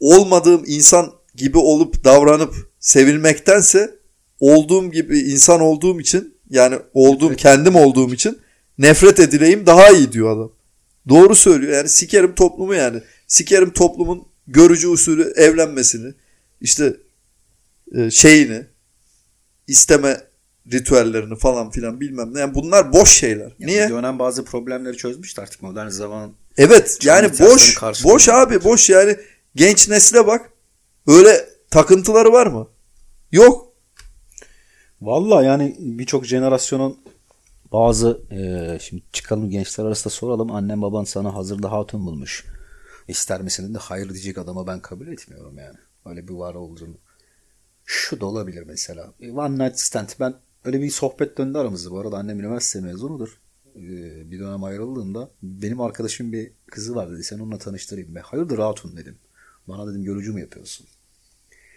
olmadığım 0.00 0.62
insan 0.66 1.12
gibi 1.34 1.58
olup 1.58 2.04
davranıp 2.04 2.54
sevilmektense 2.80 3.94
olduğum 4.40 4.90
gibi 4.90 5.18
insan 5.18 5.60
olduğum 5.60 6.00
için 6.00 6.34
yani 6.50 6.78
olduğum 6.94 7.34
kendim 7.34 7.76
olduğum 7.76 8.14
için 8.14 8.38
nefret 8.78 9.20
edileyim 9.20 9.66
daha 9.66 9.88
iyi 9.90 10.12
diyor 10.12 10.36
adam. 10.36 10.52
Doğru 11.08 11.34
söylüyor. 11.34 11.72
Yani 11.72 11.88
sikerim 11.88 12.34
toplumu 12.34 12.74
yani. 12.74 13.02
Sikerim 13.26 13.70
toplumun 13.70 14.26
görücü 14.46 14.88
usulü 14.88 15.32
evlenmesini, 15.36 16.14
işte 16.60 16.96
e, 17.94 18.10
şeyini, 18.10 18.66
isteme 19.66 20.20
ritüellerini 20.72 21.36
falan 21.36 21.70
filan 21.70 22.00
bilmem 22.00 22.34
ne. 22.34 22.40
Yani 22.40 22.54
bunlar 22.54 22.92
boş 22.92 23.10
şeyler. 23.10 23.52
Ya 23.58 23.66
Niye? 23.66 23.88
Dönem 23.88 24.18
bazı 24.18 24.44
problemleri 24.44 24.96
çözmüştü 24.96 25.40
artık 25.40 25.62
modern 25.62 25.88
zaman. 25.88 26.32
Evet 26.56 26.98
yani 27.02 27.30
boş 27.30 27.82
boş 28.04 28.28
abi 28.28 28.64
boş 28.64 28.90
yani 28.90 29.16
genç 29.54 29.88
nesile 29.88 30.26
bak. 30.26 30.50
Öyle 31.06 31.48
takıntıları 31.70 32.32
var 32.32 32.46
mı? 32.46 32.68
Yok. 33.32 33.72
Valla 35.00 35.42
yani 35.44 35.76
birçok 35.78 36.24
jenerasyonun 36.24 36.98
bazı 37.72 38.20
e, 38.30 38.78
şimdi 38.80 39.02
çıkalım 39.12 39.50
gençler 39.50 39.84
arasında 39.84 40.14
soralım. 40.14 40.50
Annem 40.50 40.82
baban 40.82 41.04
sana 41.04 41.34
hazırda 41.34 41.72
hatun 41.72 42.06
bulmuş. 42.06 42.44
İster 43.08 43.42
misin 43.42 43.74
de 43.74 43.78
hayır 43.78 44.08
diyecek 44.08 44.38
adama 44.38 44.66
ben 44.66 44.80
kabul 44.80 45.06
etmiyorum 45.06 45.58
yani. 45.58 45.76
Öyle 46.06 46.28
bir 46.28 46.34
var 46.34 46.54
olduğunu. 46.54 46.94
Şu 47.86 48.20
da 48.20 48.26
olabilir 48.26 48.62
mesela. 48.66 49.12
E, 49.20 49.30
One 49.30 49.64
night 49.64 49.80
stand. 49.80 50.08
Ben 50.20 50.34
öyle 50.64 50.82
bir 50.82 50.90
sohbet 50.90 51.38
döndü 51.38 51.58
aramızda. 51.58 51.90
Bu 51.90 51.98
arada 52.00 52.16
annem 52.16 52.40
üniversite 52.40 52.80
mezunudur. 52.80 53.38
E, 53.76 53.80
bir 54.30 54.38
dönem 54.40 54.64
ayrıldığında 54.64 55.30
benim 55.42 55.80
arkadaşım 55.80 56.32
bir 56.32 56.50
kızı 56.70 56.94
var 56.94 57.10
dedi. 57.12 57.24
Sen 57.24 57.38
onunla 57.38 57.58
tanıştırayım. 57.58 58.14
Ben 58.14 58.20
hayırdır 58.20 58.58
hatun 58.58 58.96
dedim. 58.96 59.16
Bana 59.68 59.90
dedim 59.90 60.04
görücü 60.04 60.32
mü 60.32 60.40
yapıyorsun? 60.40 60.86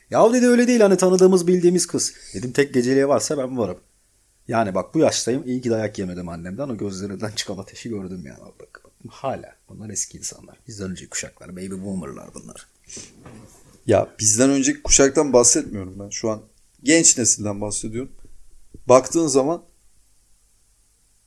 Ya 0.09 0.33
dedi 0.33 0.47
öyle 0.47 0.67
değil 0.67 0.79
hani 0.79 0.97
tanıdığımız 0.97 1.47
bildiğimiz 1.47 1.87
kız. 1.87 2.13
Dedim 2.33 2.51
tek 2.51 2.73
geceliğe 2.73 3.07
varsa 3.07 3.37
ben 3.37 3.57
varım. 3.57 3.77
Yani 4.47 4.75
bak 4.75 4.95
bu 4.95 4.99
yaştayım 4.99 5.43
iyi 5.47 5.61
ki 5.61 5.69
dayak 5.69 5.99
yemedim 5.99 6.29
annemden 6.29 6.69
o 6.69 6.77
gözlerinden 6.77 7.31
çıkan 7.31 7.57
ateşi 7.57 7.89
gördüm 7.89 8.23
yani. 8.25 8.39
Bak, 8.59 8.81
hala 9.09 9.55
bunlar 9.69 9.89
eski 9.89 10.17
insanlar. 10.17 10.57
Bizden 10.67 10.91
önceki 10.91 11.09
kuşaklar 11.09 11.55
baby 11.55 11.71
boomerlar 11.71 12.29
bunlar. 12.33 12.67
Ya 13.89 14.07
bizden 14.19 14.49
önceki 14.49 14.83
kuşaktan 14.83 15.33
bahsetmiyorum 15.33 15.99
ben. 15.99 16.09
Şu 16.09 16.29
an 16.29 16.41
genç 16.83 17.17
nesilden 17.17 17.61
bahsediyorum. 17.61 18.11
Baktığın 18.87 19.27
zaman 19.27 19.63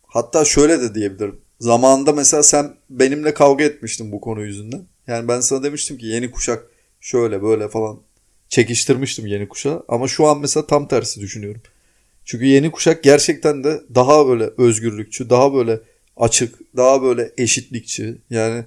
hatta 0.07 0.45
şöyle 0.45 0.81
de 0.81 0.95
diyebilirim. 0.95 1.41
Zamanında 1.61 2.13
mesela 2.13 2.43
sen 2.43 2.75
benimle 2.91 3.35
kavga 3.35 3.65
etmiştin 3.65 4.13
bu 4.13 4.21
konu 4.21 4.43
yüzünden. 4.43 4.83
Yani 5.07 5.29
ben 5.29 5.41
sana 5.41 5.63
demiştim 5.63 5.99
ki 5.99 6.07
yeni 6.07 6.31
kuşak 6.31 6.67
şöyle 7.01 7.43
böyle 7.43 7.69
falan 7.69 8.01
çekiştirmiştim 8.49 9.27
yeni 9.27 9.49
kuşağı. 9.49 9.85
Ama 9.89 10.09
şu 10.09 10.27
an 10.27 10.41
mesela 10.41 10.67
tam 10.67 10.89
tersi 10.89 11.21
düşünüyorum. 11.21 11.63
Çünkü 12.25 12.45
yeni 12.45 12.71
kuşak 12.71 13.03
gerçekten 13.03 13.65
de 13.65 13.83
daha 13.95 14.27
böyle 14.29 14.51
özgürlükçü, 14.59 15.31
daha 15.31 15.55
böyle 15.55 15.81
açık, 16.17 16.77
daha 16.77 17.03
böyle 17.03 17.33
eşitlikçi. 17.39 18.19
Yani 18.31 18.65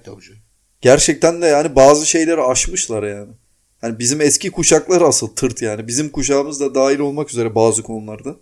gerçekten 0.80 1.42
de 1.42 1.46
yani 1.46 1.76
bazı 1.76 2.06
şeyleri 2.06 2.42
aşmışlar 2.42 3.02
yani. 3.02 3.32
Hani 3.80 3.98
bizim 3.98 4.20
eski 4.20 4.50
kuşaklar 4.50 5.00
asıl 5.00 5.26
tırt 5.26 5.62
yani. 5.62 5.86
Bizim 5.86 6.08
kuşağımız 6.10 6.60
da 6.60 6.74
dahil 6.74 6.98
olmak 6.98 7.30
üzere 7.30 7.54
bazı 7.54 7.82
konularda. 7.82 8.36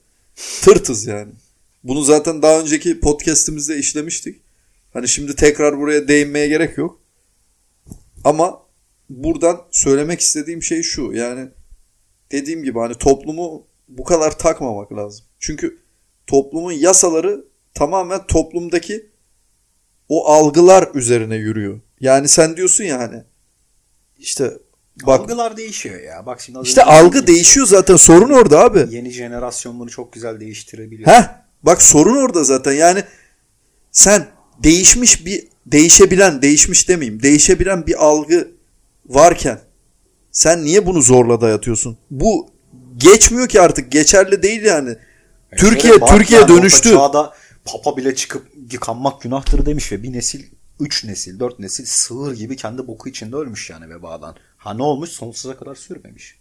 Tırtız 0.62 1.06
yani. 1.06 1.32
Bunu 1.84 2.02
zaten 2.02 2.42
daha 2.42 2.60
önceki 2.60 3.00
podcast'imizde 3.00 3.78
işlemiştik. 3.78 4.40
Hani 4.92 5.08
şimdi 5.08 5.36
tekrar 5.36 5.78
buraya 5.78 6.08
değinmeye 6.08 6.48
gerek 6.48 6.78
yok. 6.78 7.00
Ama 8.24 8.62
buradan 9.10 9.62
söylemek 9.70 10.20
istediğim 10.20 10.62
şey 10.62 10.82
şu. 10.82 11.12
Yani 11.12 11.48
dediğim 12.32 12.62
gibi 12.62 12.78
hani 12.78 12.94
toplumu 12.94 13.66
bu 13.88 14.04
kadar 14.04 14.38
takmamak 14.38 14.92
lazım. 14.92 15.24
Çünkü 15.38 15.78
toplumun 16.26 16.72
yasaları 16.72 17.44
tamamen 17.74 18.26
toplumdaki 18.26 19.06
o 20.08 20.26
algılar 20.26 20.88
üzerine 20.94 21.36
yürüyor. 21.36 21.80
Yani 22.00 22.28
sen 22.28 22.56
diyorsun 22.56 22.84
ya 22.84 22.98
hani 22.98 23.22
işte 24.18 24.58
bak 25.02 25.20
Algılar 25.20 25.56
değişiyor 25.56 26.00
ya. 26.00 26.26
Bak 26.26 26.40
şimdi 26.40 26.58
işte 26.62 26.82
algı 26.82 27.12
dediğim 27.12 27.26
değişiyor 27.26 27.66
zaten 27.66 27.96
sorun 27.96 28.30
orada 28.30 28.60
abi. 28.60 28.86
gibi 28.86 28.96
Yeni 28.96 29.10
jenerasyon 29.10 29.80
bunu 29.80 29.90
çok 29.90 30.12
güzel 30.12 30.40
değiştirebiliyor. 30.40 31.08
Heh 31.08 31.28
bak 31.62 31.82
sorun 31.82 32.16
orada 32.16 32.44
zaten 32.44 32.72
yani 32.72 33.04
sen 33.92 34.26
değişmiş 34.62 35.26
bir 35.26 35.44
değişebilen 35.66 36.42
değişmiş 36.42 36.88
demeyeyim 36.88 37.22
değişebilen 37.22 37.86
bir 37.86 38.04
algı 38.04 38.48
varken 39.06 39.60
sen 40.32 40.64
niye 40.64 40.86
bunu 40.86 41.02
zorla 41.02 41.40
dayatıyorsun? 41.40 41.98
Bu 42.10 42.50
geçmiyor 42.96 43.48
ki 43.48 43.60
artık 43.60 43.92
geçerli 43.92 44.42
değil 44.42 44.62
yani. 44.62 44.88
Yani 44.88 44.98
Türkiye 45.56 46.00
bak 46.00 46.08
Türkiye 46.08 46.40
yani 46.40 46.48
dönüştü. 46.48 46.90
Çağda 46.90 47.32
papa 47.64 47.96
bile 47.96 48.14
çıkıp 48.14 48.46
yıkanmak 48.72 49.22
günahtır 49.22 49.66
demiş 49.66 49.92
ve 49.92 50.02
bir 50.02 50.12
nesil, 50.12 50.44
üç 50.80 51.04
nesil, 51.04 51.40
dört 51.40 51.58
nesil 51.58 51.84
sığır 51.84 52.34
gibi 52.36 52.56
kendi 52.56 52.86
boku 52.86 53.08
içinde 53.08 53.36
ölmüş 53.36 53.70
yani 53.70 53.90
vebadan. 53.90 54.36
Ha 54.64 54.74
ne 54.74 54.82
olmuş? 54.82 55.10
Sonsuza 55.10 55.56
kadar 55.56 55.74
sürmemiş. 55.74 56.34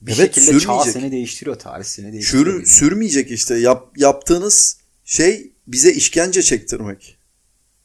Bir 0.00 0.16
Evet, 0.18 0.34
şekilde 0.34 0.52
çağ 0.52 0.58
sürmeyecek. 0.60 0.92
seni 0.92 1.12
değiştiriyor, 1.12 1.58
tarih 1.58 1.84
seni 1.84 2.12
değiştiriyor. 2.12 2.60
Sür, 2.60 2.66
sürmeyecek 2.66 3.30
işte. 3.30 3.54
Yap, 3.54 3.88
yaptığınız 3.98 4.76
şey 5.04 5.52
bize 5.66 5.92
işkence 5.92 6.42
çektirmek. 6.42 7.16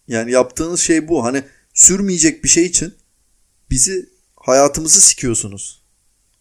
Yani 0.07 0.31
yaptığınız 0.31 0.81
şey 0.81 1.07
bu. 1.07 1.23
Hani 1.23 1.43
sürmeyecek 1.73 2.43
bir 2.43 2.49
şey 2.49 2.65
için 2.65 2.93
bizi 3.69 4.09
hayatımızı 4.35 5.01
sikiyorsunuz. 5.01 5.81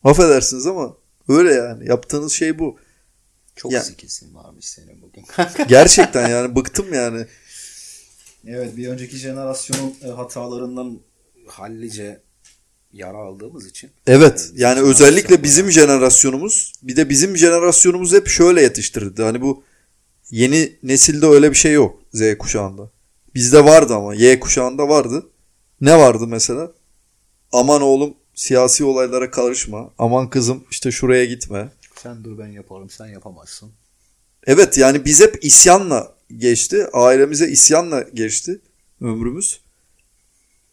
Affedersiniz 0.04 0.66
ama 0.66 0.96
öyle 1.28 1.52
yani. 1.54 1.88
Yaptığınız 1.88 2.32
şey 2.32 2.58
bu. 2.58 2.78
Çok 3.56 3.72
Ya- 3.72 3.82
zikisin 3.82 4.34
varmış 4.34 4.64
senin 4.68 5.02
bugün. 5.02 5.24
Gerçekten 5.68 6.28
yani 6.28 6.56
bıktım 6.56 6.94
yani. 6.94 7.26
evet 8.46 8.76
bir 8.76 8.88
önceki 8.88 9.16
jenerasyonun 9.16 9.94
e, 10.04 10.06
hatalarından 10.08 11.00
hallice 11.46 12.20
yara 12.92 13.18
aldığımız 13.18 13.66
için. 13.66 13.90
Evet 14.06 14.22
Evet, 14.22 14.52
yani 14.54 14.76
bizim 14.76 14.90
özellikle 14.90 15.42
bizim 15.42 15.70
jenerasyonumuz 15.70 16.72
bir 16.82 16.96
de 16.96 17.08
bizim 17.08 17.36
jenerasyonumuz 17.36 18.12
hep 18.12 18.28
şöyle 18.28 18.62
yetiştirildi. 18.62 19.22
Hani 19.22 19.40
bu 19.40 19.62
yeni 20.30 20.72
nesilde 20.82 21.26
öyle 21.26 21.50
bir 21.50 21.56
şey 21.56 21.72
yok 21.72 22.00
Z 22.12 22.22
kuşağında. 22.38 22.90
Bizde 23.34 23.64
vardı 23.64 23.94
ama 23.94 24.14
Y 24.14 24.40
kuşağında 24.40 24.88
vardı. 24.88 25.26
Ne 25.80 25.98
vardı 25.98 26.26
mesela? 26.26 26.72
Aman 27.52 27.82
oğlum 27.82 28.14
siyasi 28.34 28.84
olaylara 28.84 29.30
karışma. 29.30 29.90
Aman 29.98 30.30
kızım 30.30 30.64
işte 30.70 30.90
şuraya 30.90 31.24
gitme. 31.24 31.68
Sen 32.02 32.24
dur 32.24 32.38
ben 32.38 32.46
yaparım 32.46 32.90
sen 32.90 33.06
yapamazsın. 33.06 33.70
Evet 34.46 34.78
yani 34.78 35.04
biz 35.04 35.20
hep 35.20 35.44
isyanla 35.44 36.14
geçti. 36.36 36.86
Ailemize 36.92 37.48
isyanla 37.48 38.00
geçti 38.14 38.60
ömrümüz. 39.00 39.60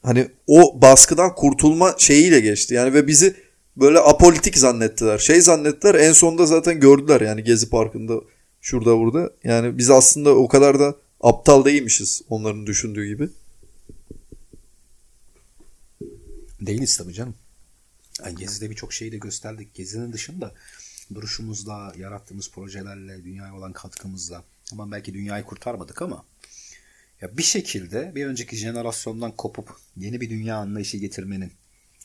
Hani 0.05 0.27
o 0.47 0.81
baskıdan 0.81 1.35
kurtulma 1.35 1.95
şeyiyle 1.97 2.39
geçti. 2.39 2.73
Yani 2.73 2.93
ve 2.93 3.07
bizi 3.07 3.35
böyle 3.77 3.99
apolitik 3.99 4.57
zannettiler. 4.57 5.17
Şey 5.17 5.41
zannettiler 5.41 5.95
en 5.95 6.13
sonunda 6.13 6.45
zaten 6.45 6.79
gördüler 6.79 7.21
yani 7.21 7.43
Gezi 7.43 7.69
Parkı'nda 7.69 8.21
şurada 8.61 8.97
burada. 8.97 9.31
Yani 9.43 9.77
biz 9.77 9.89
aslında 9.89 10.35
o 10.35 10.47
kadar 10.47 10.79
da 10.79 10.95
aptal 11.21 11.65
değilmişiz 11.65 12.21
onların 12.29 12.65
düşündüğü 12.65 13.07
gibi. 13.07 13.29
Değiliz 16.61 16.97
tabii 16.97 17.13
canım. 17.13 17.35
Yani 18.25 18.35
Gezi'de 18.35 18.69
birçok 18.69 18.93
şeyi 18.93 19.11
de 19.11 19.17
gösterdik. 19.17 19.73
Gezi'nin 19.73 20.13
dışında 20.13 20.51
duruşumuzla, 21.13 21.93
yarattığımız 21.97 22.51
projelerle, 22.51 23.23
dünyaya 23.23 23.55
olan 23.55 23.73
katkımızla. 23.73 24.43
Ama 24.71 24.91
belki 24.91 25.13
dünyayı 25.13 25.43
kurtarmadık 25.43 26.01
ama 26.01 26.23
ya 27.25 27.37
bir 27.37 27.43
şekilde 27.43 28.15
bir 28.15 28.25
önceki 28.25 28.55
jenerasyondan 28.55 29.31
kopup 29.31 29.69
yeni 29.97 30.21
bir 30.21 30.29
dünya 30.29 30.55
anlayışı 30.55 30.97
getirmenin 30.97 31.53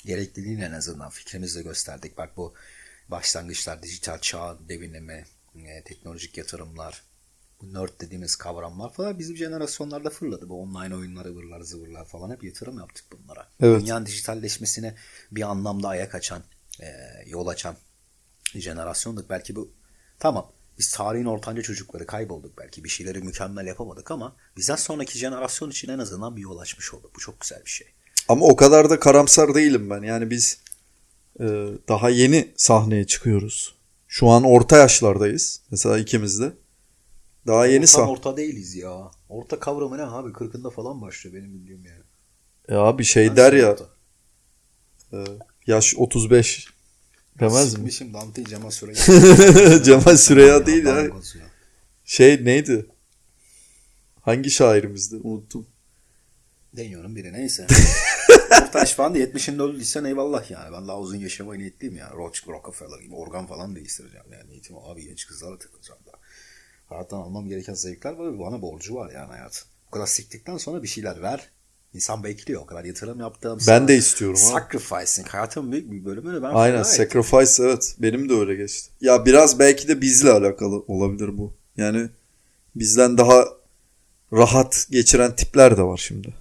gerekliliğini 0.04 0.64
en 0.64 0.72
azından 0.72 1.10
fikrimizle 1.10 1.62
gösterdik. 1.62 2.18
Bak 2.18 2.36
bu 2.36 2.54
başlangıçlar, 3.08 3.82
dijital 3.82 4.18
çağ 4.18 4.56
devinimi, 4.68 5.24
e, 5.56 5.82
teknolojik 5.82 6.38
yatırımlar, 6.38 7.02
bu 7.62 7.74
nerd 7.74 8.00
dediğimiz 8.00 8.36
kavramlar 8.36 8.92
falan 8.92 9.18
bizim 9.18 9.36
jenerasyonlarda 9.36 10.10
fırladı. 10.10 10.48
Bu 10.48 10.62
online 10.62 10.96
oyunlar, 10.96 11.24
ıvırlar, 11.24 11.60
zıvırlar 11.60 12.04
falan 12.04 12.30
hep 12.30 12.44
yatırım 12.44 12.78
yaptık 12.78 13.04
bunlara. 13.12 13.48
Evet. 13.60 13.80
Dünyanın 13.80 14.06
dijitalleşmesine 14.06 14.94
bir 15.32 15.42
anlamda 15.42 15.88
ayak 15.88 16.14
açan, 16.14 16.42
e, 16.80 16.86
yol 17.26 17.46
açan 17.46 17.76
jenerasyonduk. 18.54 19.30
Belki 19.30 19.56
bu 19.56 19.72
tamam 20.18 20.52
biz 20.80 20.90
tarihin 20.92 21.24
ortanca 21.24 21.62
çocukları 21.62 22.06
kaybolduk 22.06 22.58
belki 22.58 22.84
bir 22.84 22.88
şeyleri 22.88 23.20
mükemmel 23.20 23.66
yapamadık 23.66 24.10
ama 24.10 24.36
bizden 24.56 24.76
sonraki 24.76 25.18
jenerasyon 25.18 25.70
için 25.70 25.88
en 25.88 25.98
azından 25.98 26.36
bir 26.36 26.42
yol 26.42 26.58
açmış 26.58 26.94
olduk. 26.94 27.10
Bu 27.16 27.20
çok 27.20 27.40
güzel 27.40 27.64
bir 27.64 27.70
şey. 27.70 27.86
Ama 28.28 28.46
o 28.46 28.56
kadar 28.56 28.90
da 28.90 29.00
karamsar 29.00 29.54
değilim 29.54 29.90
ben. 29.90 30.02
Yani 30.02 30.30
biz 30.30 30.58
e, 31.40 31.44
daha 31.88 32.10
yeni 32.10 32.48
sahneye 32.56 33.06
çıkıyoruz. 33.06 33.74
Şu 34.08 34.28
an 34.28 34.44
orta 34.44 34.76
yaşlardayız. 34.78 35.60
Mesela 35.70 35.98
ikimiz 35.98 36.40
de. 36.40 36.52
Daha 37.46 37.66
yeni 37.66 37.80
Tam 37.86 37.86
sahne. 37.86 38.10
orta 38.10 38.36
değiliz 38.36 38.74
ya. 38.76 39.10
Orta 39.28 39.60
kavramı 39.60 39.98
ne 39.98 40.02
abi? 40.02 40.32
Kırkında 40.32 40.70
falan 40.70 41.00
başlıyor 41.02 41.36
benim 41.36 41.54
bildiğim 41.54 41.84
yani. 41.86 42.02
Ya 42.68 42.78
abi 42.80 43.04
şey 43.04 43.28
Ben 43.28 43.36
der 43.36 43.52
ya 43.52 43.72
orta. 43.72 43.84
e, 45.12 45.18
yaş 45.66 45.94
35 45.96 46.66
Demez 47.38 47.64
mi? 47.64 47.70
Sıkmışım 47.70 48.14
Dante'yi 48.14 48.46
Cemal 48.46 48.70
Süreya. 48.70 49.82
Cemal 49.84 50.16
Süreya 50.16 50.66
değil 50.66 50.84
ya. 50.86 51.06
Şey 52.04 52.44
neydi? 52.44 52.86
Hangi 54.22 54.50
şairimizdi? 54.50 55.16
Unuttum. 55.16 55.66
Deniyorum 56.76 57.16
biri 57.16 57.32
neyse. 57.32 57.66
Ortaş 58.70 58.94
falan 58.94 59.14
da 59.14 59.18
70'inde 59.18 59.62
öldüysen 59.62 60.04
eyvallah 60.04 60.50
yani. 60.50 60.72
Ben 60.72 60.88
daha 60.88 61.00
uzun 61.00 61.16
yaşamaya 61.16 61.58
niyetliyim 61.58 61.96
ya. 61.96 62.10
Rock, 62.10 62.48
Rockefeller 62.48 63.00
gibi 63.00 63.14
organ 63.14 63.46
falan 63.46 63.76
değiştireceğim. 63.76 64.26
Yani 64.32 64.50
niyetim 64.50 64.76
abi 64.78 65.04
genç 65.04 65.26
kızlarla 65.26 65.58
takılacağım 65.58 66.00
da. 66.06 66.12
Hayattan 66.88 67.16
almam 67.18 67.48
gereken 67.48 67.74
zevkler 67.74 68.12
var 68.12 68.32
ve 68.32 68.38
bana 68.38 68.62
borcu 68.62 68.94
var 68.94 69.12
yani 69.12 69.26
hayat. 69.26 69.64
O 69.88 69.90
kadar 69.90 70.06
siktikten 70.06 70.56
sonra 70.56 70.82
bir 70.82 70.88
şeyler 70.88 71.22
ver. 71.22 71.50
İnsan 71.94 72.24
bekliyor. 72.24 72.62
O 72.62 72.66
kadar 72.66 72.84
yatırım 72.84 73.20
yaptığım. 73.20 73.58
Ben 73.68 73.88
de 73.88 73.96
istiyorum 73.96 74.38
ha. 74.42 74.46
Sacrificing. 74.60 75.28
Hayatımın 75.28 75.72
büyük 75.72 75.90
bir 75.90 76.04
bölümünü 76.04 76.42
ben 76.42 76.50
Aynen 76.54 76.82
feda 76.82 77.04
ettim. 77.04 77.22
sacrifice 77.22 77.62
evet. 77.62 77.94
Benim 77.98 78.28
de 78.28 78.34
öyle 78.34 78.54
geçti. 78.54 78.90
Ya 79.00 79.26
biraz 79.26 79.58
belki 79.58 79.88
de 79.88 80.00
bizle 80.00 80.30
alakalı 80.30 80.76
olabilir 80.88 81.38
bu. 81.38 81.52
Yani 81.76 82.08
bizden 82.74 83.18
daha 83.18 83.44
rahat 84.32 84.86
geçiren 84.90 85.36
tipler 85.36 85.76
de 85.76 85.82
var 85.82 85.96
şimdi. 85.96 86.34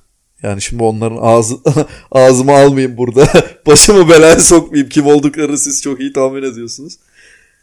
Yani 0.44 0.62
şimdi 0.62 0.84
onların 0.84 1.18
ağzı 1.22 1.56
ağzımı 2.12 2.52
almayayım 2.52 2.98
burada. 2.98 3.28
Başımı 3.66 4.10
belaya 4.10 4.40
sokmayayım. 4.40 4.90
Kim 4.90 5.08
olduklarını 5.08 5.58
siz 5.58 5.82
çok 5.82 6.00
iyi 6.00 6.14
tahmin 6.14 6.44
ediyorsunuz. 6.44 7.00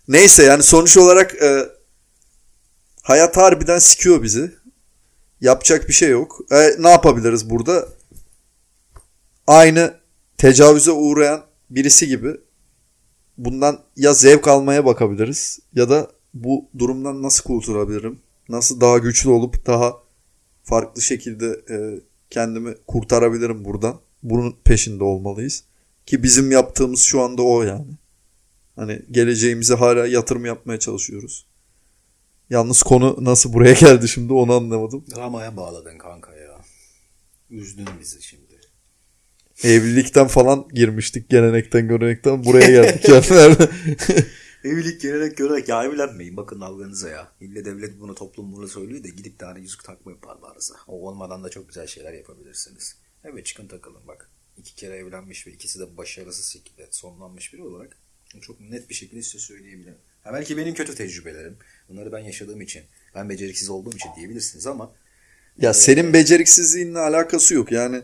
Neyse 0.08 0.42
yani 0.42 0.62
sonuç 0.62 0.96
olarak 0.96 1.42
e, 1.42 1.68
hayat 3.02 3.36
harbiden 3.36 3.78
sikiyor 3.78 4.22
bizi. 4.22 4.54
Yapacak 5.40 5.88
bir 5.88 5.92
şey 5.92 6.10
yok. 6.10 6.40
E, 6.50 6.70
ne 6.78 6.88
yapabiliriz 6.88 7.50
burada? 7.50 7.88
Aynı 9.46 9.94
tecavüze 10.38 10.90
uğrayan 10.90 11.42
birisi 11.70 12.08
gibi 12.08 12.36
bundan 13.38 13.78
ya 13.96 14.14
zevk 14.14 14.48
almaya 14.48 14.84
bakabiliriz 14.84 15.58
ya 15.74 15.90
da 15.90 16.10
bu 16.34 16.68
durumdan 16.78 17.22
nasıl 17.22 17.44
kurtulabilirim? 17.44 18.18
Nasıl 18.48 18.80
daha 18.80 18.98
güçlü 18.98 19.30
olup 19.30 19.66
daha 19.66 19.96
farklı 20.64 21.02
şekilde 21.02 21.46
e, 21.46 22.00
kendimi 22.30 22.74
kurtarabilirim 22.86 23.64
buradan? 23.64 24.00
Bunun 24.22 24.56
peşinde 24.64 25.04
olmalıyız. 25.04 25.64
Ki 26.06 26.22
bizim 26.22 26.50
yaptığımız 26.50 27.00
şu 27.00 27.22
anda 27.22 27.42
o 27.42 27.62
yani. 27.62 27.86
Hani 28.76 29.02
geleceğimize 29.10 29.74
hala 29.74 30.06
yatırım 30.06 30.46
yapmaya 30.46 30.78
çalışıyoruz. 30.78 31.46
Yalnız 32.50 32.82
konu 32.82 33.16
nasıl 33.20 33.52
buraya 33.52 33.72
geldi 33.72 34.08
şimdi 34.08 34.32
onu 34.32 34.52
anlamadım. 34.52 35.04
Dramaya 35.16 35.56
bağladın 35.56 35.98
kanka 35.98 36.34
ya. 36.34 36.60
Üzdün 37.50 37.88
bizi 38.00 38.22
şimdi. 38.22 38.60
Evlilikten 39.62 40.26
falan 40.26 40.68
girmiştik 40.68 41.30
gelenekten 41.30 41.88
görenekten 41.88 42.44
buraya 42.44 42.70
geldik 42.70 43.08
yani. 43.08 43.56
Evlilik 44.64 45.00
gelenek 45.00 45.36
görenek 45.36 45.68
ya 45.68 45.84
evlenmeyin 45.84 46.36
bakın 46.36 46.60
dalganıza 46.60 47.08
ya. 47.08 47.32
İlle 47.40 47.64
devlet 47.64 48.00
bunu 48.00 48.14
toplum 48.14 48.52
bunu 48.52 48.68
söylüyor 48.68 49.04
da 49.04 49.08
gidip 49.08 49.42
hani 49.42 49.60
yüzük 49.60 49.84
takmayın 49.84 50.18
parmağınıza. 50.18 50.74
O 50.86 51.08
olmadan 51.08 51.44
da 51.44 51.48
çok 51.48 51.68
güzel 51.68 51.86
şeyler 51.86 52.12
yapabilirsiniz. 52.12 52.96
Evet 53.24 53.46
çıkın 53.46 53.68
takılın 53.68 54.08
bak. 54.08 54.30
İki 54.56 54.74
kere 54.74 54.96
evlenmiş 54.96 55.46
ve 55.46 55.50
ikisi 55.50 55.80
de 55.80 55.96
başarısız 55.96 56.46
şekilde 56.46 56.88
sonlanmış 56.90 57.52
biri 57.52 57.62
olarak 57.62 57.96
çok 58.40 58.60
net 58.60 58.90
bir 58.90 58.94
şekilde 58.94 59.22
size 59.22 59.38
söyleyebilirim. 59.38 59.94
Ha 60.24 60.30
belki 60.32 60.56
benim 60.56 60.74
kötü 60.74 60.94
tecrübelerim. 60.94 61.56
Bunları 61.88 62.12
ben 62.12 62.18
yaşadığım 62.18 62.60
için, 62.60 62.82
ben 63.14 63.28
beceriksiz 63.28 63.70
olduğum 63.70 63.92
için 63.92 64.08
diyebilirsiniz 64.16 64.66
ama 64.66 64.92
Ya 65.60 65.74
senin 65.74 66.12
beceriksizliğinle 66.12 66.98
alakası 66.98 67.54
yok 67.54 67.72
yani. 67.72 68.02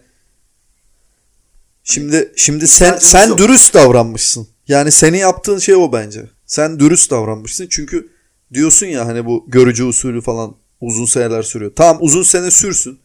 Şimdi 1.85 2.33
şimdi 2.37 2.69
sen 2.69 2.99
sen 2.99 3.39
dürüst 3.39 3.75
davranmışsın. 3.75 4.49
Yani 4.69 4.93
senin 4.93 5.19
yaptığın 5.19 5.59
şey 5.59 5.75
o 5.75 5.93
bence. 5.93 6.25
Sen 6.47 6.81
dürüst 6.81 7.11
davranmışsın 7.11 7.67
çünkü 7.71 8.09
diyorsun 8.55 8.87
ya 8.87 9.07
hani 9.07 9.27
bu 9.27 9.45
görücü 9.49 9.85
usulü 9.85 10.21
falan 10.21 10.57
uzun 10.81 11.05
seneler 11.05 11.43
sürüyor. 11.43 11.73
Tamam 11.77 11.99
uzun 12.01 12.23
sene 12.23 12.51
sürsün. 12.51 12.99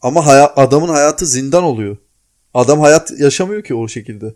Ama 0.00 0.26
haya- 0.26 0.52
adamın 0.56 0.88
hayatı 0.88 1.26
zindan 1.26 1.62
oluyor. 1.62 1.96
Adam 2.54 2.80
hayat 2.80 3.12
yaşamıyor 3.18 3.64
ki 3.64 3.74
o 3.74 3.88
şekilde. 3.88 4.34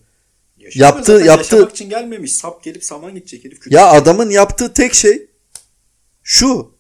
Yaşamıyor 0.61 0.97
Yaptığı- 0.97 1.13
yaptığı- 1.27 1.55
yaşamak 1.57 1.71
için 1.71 1.91
gelmemiş. 1.91 2.33
Sap 2.33 2.63
gelip 2.65 2.85
saman 2.85 3.15
gidecek 3.15 3.45
herif. 3.45 3.59
Ya 3.67 3.87
adamın 3.87 4.31
yaptığı 4.31 4.73
tek 4.73 4.95
şey 4.95 5.27
şu. 6.23 6.71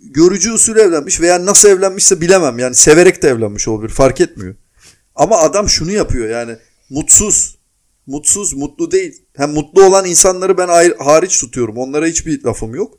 Görücü 0.00 0.52
usulü 0.52 0.80
evlenmiş 0.80 1.20
veya 1.20 1.46
nasıl 1.46 1.68
evlenmişse 1.68 2.20
bilemem. 2.20 2.58
Yani 2.58 2.74
severek 2.74 3.22
de 3.22 3.28
evlenmiş 3.28 3.68
olabilir. 3.68 3.92
Fark 3.92 4.20
etmiyor. 4.20 4.54
Ama 5.14 5.38
adam 5.38 5.68
şunu 5.68 5.90
yapıyor 5.92 6.28
yani 6.28 6.56
mutsuz. 6.90 7.56
Mutsuz, 8.06 8.52
mutlu 8.54 8.90
değil. 8.90 9.22
Hem 9.36 9.50
mutlu 9.52 9.84
olan 9.84 10.04
insanları 10.04 10.58
ben 10.58 10.68
ayrı, 10.68 10.96
hariç 10.98 11.40
tutuyorum. 11.40 11.76
Onlara 11.76 12.06
hiçbir 12.06 12.44
lafım 12.44 12.74
yok. 12.74 12.98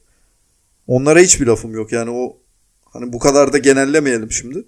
Onlara 0.87 1.19
hiçbir 1.19 1.47
lafım 1.47 1.73
yok. 1.75 1.91
Yani 1.91 2.09
o 2.11 2.37
hani 2.85 3.13
bu 3.13 3.19
kadar 3.19 3.53
da 3.53 3.57
genellemeyelim 3.57 4.31
şimdi. 4.31 4.63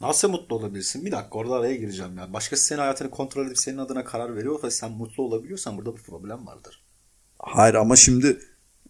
Nasıl 0.00 0.28
mutlu 0.28 0.56
olabilirsin? 0.56 1.06
Bir 1.06 1.12
dakika 1.12 1.38
orada 1.38 1.54
araya 1.54 1.76
gireceğim 1.76 2.18
ya. 2.18 2.32
Başkası 2.32 2.64
senin 2.64 2.80
hayatını 2.80 3.10
kontrol 3.10 3.46
edip 3.46 3.58
senin 3.58 3.78
adına 3.78 4.04
karar 4.04 4.36
veriyor 4.36 4.62
ve 4.62 4.70
sen 4.70 4.92
mutlu 4.92 5.22
olabiliyorsan 5.22 5.76
burada 5.76 5.96
bir 5.96 6.02
problem 6.02 6.46
vardır. 6.46 6.82
Hayır 7.38 7.74
ama 7.74 7.96
şimdi 7.96 8.38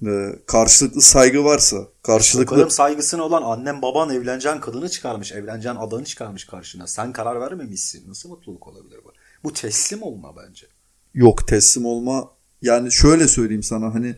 e, 0.07 0.39
karşılıklı 0.47 1.03
saygı 1.03 1.45
varsa, 1.45 1.89
karşılıklı 2.03 2.51
Sokarım 2.51 2.71
saygısına 2.71 3.23
olan 3.23 3.43
annen 3.43 3.83
baban 3.83 4.11
evleneceğin 4.11 4.61
kadını 4.61 4.89
çıkarmış, 4.89 5.33
evleneceğin 5.33 5.77
adamı 5.77 6.05
çıkarmış 6.05 6.45
karşına. 6.45 6.87
Sen 6.87 7.13
karar 7.13 7.41
vermemişsin. 7.41 8.11
Nasıl 8.11 8.29
mutluluk 8.29 8.67
olabilir 8.67 9.01
bu? 9.05 9.13
Bu 9.45 9.53
teslim 9.53 10.03
olma 10.03 10.37
bence. 10.37 10.67
Yok 11.15 11.49
teslim 11.49 11.87
olma. 11.87 12.31
Yani 12.63 12.93
şöyle 12.93 13.29
söyleyeyim 13.29 13.63
sana 13.63 13.95
hani 13.95 14.17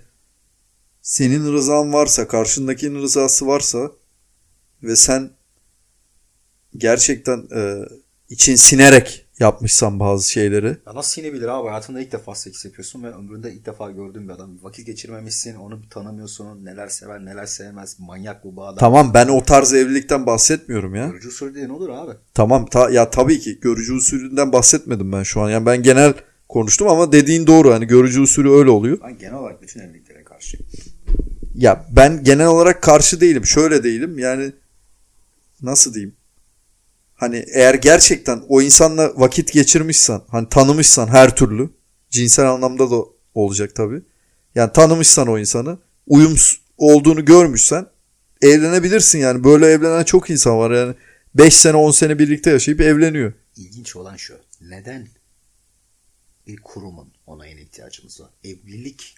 senin 1.03 1.53
rızan 1.53 1.93
varsa, 1.93 2.29
karşındakinin 2.29 3.03
rızası 3.03 3.47
varsa 3.47 3.91
ve 4.83 4.97
sen 4.97 5.31
gerçekten 6.79 7.39
e, 7.57 7.75
için 8.31 8.55
sinerek 8.55 9.27
yapmışsan 9.41 10.01
bazı 10.01 10.31
şeyleri 10.31 10.67
Ya 10.87 10.95
nasıl 10.95 11.23
inebilir 11.23 11.49
abi? 11.49 11.69
Hayatında 11.69 12.01
ilk 12.01 12.13
defa 12.13 12.35
seks 12.35 12.65
yapıyorsun 12.65 13.03
ve 13.03 13.13
ömründe 13.13 13.53
ilk 13.53 13.67
defa 13.67 13.91
gördüğün 13.91 14.29
bir 14.29 14.33
adam. 14.33 14.51
Vakit 14.63 14.87
geçirmemişsin, 14.87 15.55
onu 15.55 15.89
tanımıyorsun. 15.91 16.65
Neler 16.65 16.89
sever, 16.89 17.25
neler 17.25 17.47
sevmez. 17.47 17.97
Manyak 17.99 18.45
bu 18.45 18.65
adam. 18.65 18.77
tamam 18.79 19.15
ben 19.15 19.29
o 19.29 19.45
tarz 19.45 19.75
evlilikten 19.75 20.27
bahsetmiyorum 20.27 20.95
ya. 20.95 21.07
Görücü 21.07 21.29
usulü 21.29 21.51
dediğin 21.51 21.69
olur 21.69 21.89
abi. 21.89 22.13
Tamam 22.35 22.67
ta, 22.67 22.91
ya 22.91 23.11
tabii 23.11 23.41
ki 23.41 23.61
görücü 23.61 23.95
usulünden 23.95 24.53
bahsetmedim 24.53 25.13
ben 25.13 25.23
şu 25.23 25.41
an. 25.41 25.51
Yani 25.51 25.67
ben 25.67 25.83
genel 25.83 26.15
konuştum 26.49 26.89
ama 26.89 27.13
dediğin 27.13 27.47
doğru. 27.47 27.73
Hani 27.73 27.87
görücü 27.87 28.21
usulü 28.21 28.51
öyle 28.51 28.71
oluyor. 28.71 28.99
Ben 29.03 29.19
genel 29.19 29.35
olarak 29.35 29.63
bütün 29.63 29.81
evliliklere 29.81 30.25
karşıyım. 30.25 30.67
Ya 31.55 31.87
ben 31.97 32.25
genel 32.25 32.47
olarak 32.47 32.83
karşı 32.83 33.21
değilim. 33.21 33.47
Şöyle 33.47 33.85
değilim. 33.85 34.19
Yani 34.19 34.53
nasıl 35.63 35.95
diyeyim? 35.95 36.15
Hani 37.17 37.45
eğer 37.53 37.75
gerçekten 37.75 38.43
o 38.49 38.63
insanla 38.63 39.13
vakit 39.17 39.53
geçirmişsen, 39.53 40.21
hani 40.29 40.49
tanımışsan 40.49 41.07
her 41.09 41.37
türlü, 41.37 41.71
cinsel 42.11 42.51
anlamda 42.51 42.91
da 42.91 42.97
olacak 43.35 43.75
tabii. 43.75 44.03
Yani 44.55 44.73
tanımışsan 44.73 45.29
o 45.29 45.39
insanı, 45.39 45.79
uyum 46.07 46.37
olduğunu 46.79 47.25
görmüşsen 47.25 47.87
evlenebilirsin 48.43 49.19
yani. 49.19 49.45
Böyle 49.45 49.67
evlenen 49.67 50.05
çok 50.05 50.31
insan 50.31 50.59
var 50.59 50.71
yani. 50.71 50.95
5 51.35 51.57
sene 51.57 51.77
10 51.77 51.91
sene 51.91 52.19
birlikte 52.19 52.51
yaşayıp 52.51 52.81
evleniyor. 52.81 53.33
İlginç 53.57 53.97
olan 53.97 54.17
şu. 54.17 54.35
Neden 54.61 55.09
bir 56.47 56.57
kurumun 56.57 57.09
onayına 57.27 57.61
ihtiyacımız 57.61 58.21
var? 58.21 58.31
Evlilik 58.45 59.15